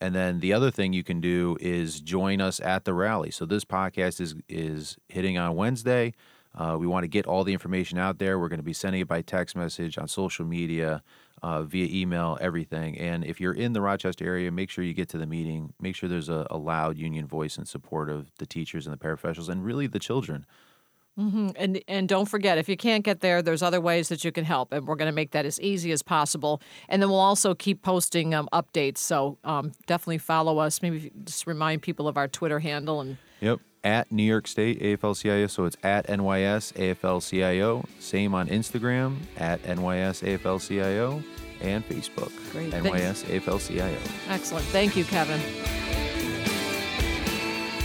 And 0.00 0.14
then 0.14 0.40
the 0.40 0.52
other 0.52 0.70
thing 0.70 0.92
you 0.92 1.02
can 1.02 1.20
do 1.20 1.56
is 1.60 2.00
join 2.00 2.40
us 2.40 2.60
at 2.60 2.84
the 2.84 2.92
rally. 2.92 3.30
So 3.30 3.46
this 3.46 3.64
podcast 3.64 4.20
is 4.20 4.34
is 4.48 4.98
hitting 5.08 5.38
on 5.38 5.56
Wednesday. 5.56 6.14
Uh, 6.54 6.76
we 6.78 6.86
want 6.86 7.04
to 7.04 7.08
get 7.08 7.26
all 7.26 7.44
the 7.44 7.52
information 7.52 7.98
out 7.98 8.18
there. 8.18 8.38
We're 8.38 8.48
going 8.48 8.58
to 8.58 8.64
be 8.64 8.72
sending 8.72 9.02
it 9.02 9.08
by 9.08 9.20
text 9.20 9.56
message 9.56 9.98
on 9.98 10.08
social 10.08 10.46
media, 10.46 11.02
uh, 11.42 11.62
via 11.62 11.86
email, 11.90 12.38
everything. 12.40 12.98
And 12.98 13.24
if 13.24 13.40
you're 13.40 13.52
in 13.52 13.72
the 13.74 13.82
Rochester 13.82 14.24
area, 14.24 14.50
make 14.50 14.70
sure 14.70 14.82
you 14.82 14.94
get 14.94 15.08
to 15.10 15.18
the 15.18 15.26
meeting. 15.26 15.74
Make 15.80 15.96
sure 15.96 16.08
there's 16.08 16.30
a, 16.30 16.46
a 16.50 16.56
loud 16.56 16.96
union 16.96 17.26
voice 17.26 17.58
in 17.58 17.66
support 17.66 18.08
of 18.08 18.32
the 18.38 18.46
teachers 18.46 18.86
and 18.86 18.92
the 18.92 18.98
paraprofessionals 18.98 19.48
and 19.48 19.64
really 19.64 19.86
the 19.86 19.98
children. 19.98 20.46
Hmm 21.16 21.48
And 21.56 21.82
and 21.88 22.08
don't 22.08 22.26
forget, 22.26 22.58
if 22.58 22.68
you 22.68 22.76
can't 22.76 23.04
get 23.04 23.20
there, 23.20 23.42
there's 23.42 23.62
other 23.62 23.80
ways 23.80 24.08
that 24.08 24.24
you 24.24 24.32
can 24.32 24.44
help, 24.44 24.72
and 24.72 24.86
we're 24.86 24.96
going 24.96 25.10
to 25.10 25.14
make 25.14 25.30
that 25.30 25.46
as 25.46 25.60
easy 25.60 25.90
as 25.92 26.02
possible. 26.02 26.60
And 26.88 27.00
then 27.00 27.08
we'll 27.08 27.18
also 27.18 27.54
keep 27.54 27.82
posting 27.82 28.34
um, 28.34 28.48
updates. 28.52 28.98
So 28.98 29.38
um, 29.44 29.72
definitely 29.86 30.18
follow 30.18 30.58
us. 30.58 30.82
Maybe 30.82 31.10
just 31.24 31.46
remind 31.46 31.82
people 31.82 32.06
of 32.06 32.16
our 32.16 32.28
Twitter 32.28 32.60
handle 32.60 33.00
and. 33.00 33.16
Yep. 33.40 33.60
At 33.84 34.10
New 34.10 34.24
York 34.24 34.48
State 34.48 34.80
AFL-CIO, 34.80 35.46
so 35.46 35.64
it's 35.64 35.76
at 35.84 36.08
NYS 36.08 36.72
AFL-CIO. 36.72 37.84
Same 38.00 38.34
on 38.34 38.48
Instagram 38.48 39.18
at 39.36 39.62
NYS 39.62 40.38
AFL-CIO 40.38 41.22
and 41.60 41.88
Facebook. 41.88 42.32
Great. 42.50 42.72
NYS 42.72 43.24
AFL-CIO. 43.26 43.98
Excellent. 44.28 44.66
Thank 44.66 44.96
you, 44.96 45.04
Kevin. 45.04 45.40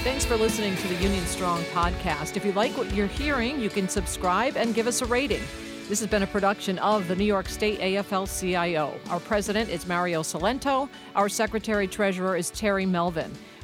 Thanks 0.03 0.25
for 0.25 0.35
listening 0.35 0.75
to 0.77 0.87
the 0.87 0.95
Union 0.95 1.23
Strong 1.27 1.61
podcast. 1.65 2.35
If 2.35 2.43
you 2.43 2.53
like 2.53 2.75
what 2.75 2.91
you're 2.91 3.05
hearing, 3.05 3.59
you 3.59 3.69
can 3.69 3.87
subscribe 3.87 4.57
and 4.57 4.73
give 4.73 4.87
us 4.87 5.03
a 5.03 5.05
rating. 5.05 5.43
This 5.87 5.99
has 5.99 6.09
been 6.09 6.23
a 6.23 6.27
production 6.27 6.79
of 6.79 7.07
the 7.07 7.15
New 7.15 7.23
York 7.23 7.47
State 7.47 7.79
AFL 7.79 8.25
CIO. 8.39 8.99
Our 9.11 9.19
president 9.19 9.69
is 9.69 9.87
Mario 9.87 10.23
Cilento. 10.23 10.89
Our 11.15 11.29
secretary 11.29 11.87
treasurer 11.87 12.35
is 12.35 12.49
Terry 12.49 12.83
Melvin. 12.83 13.31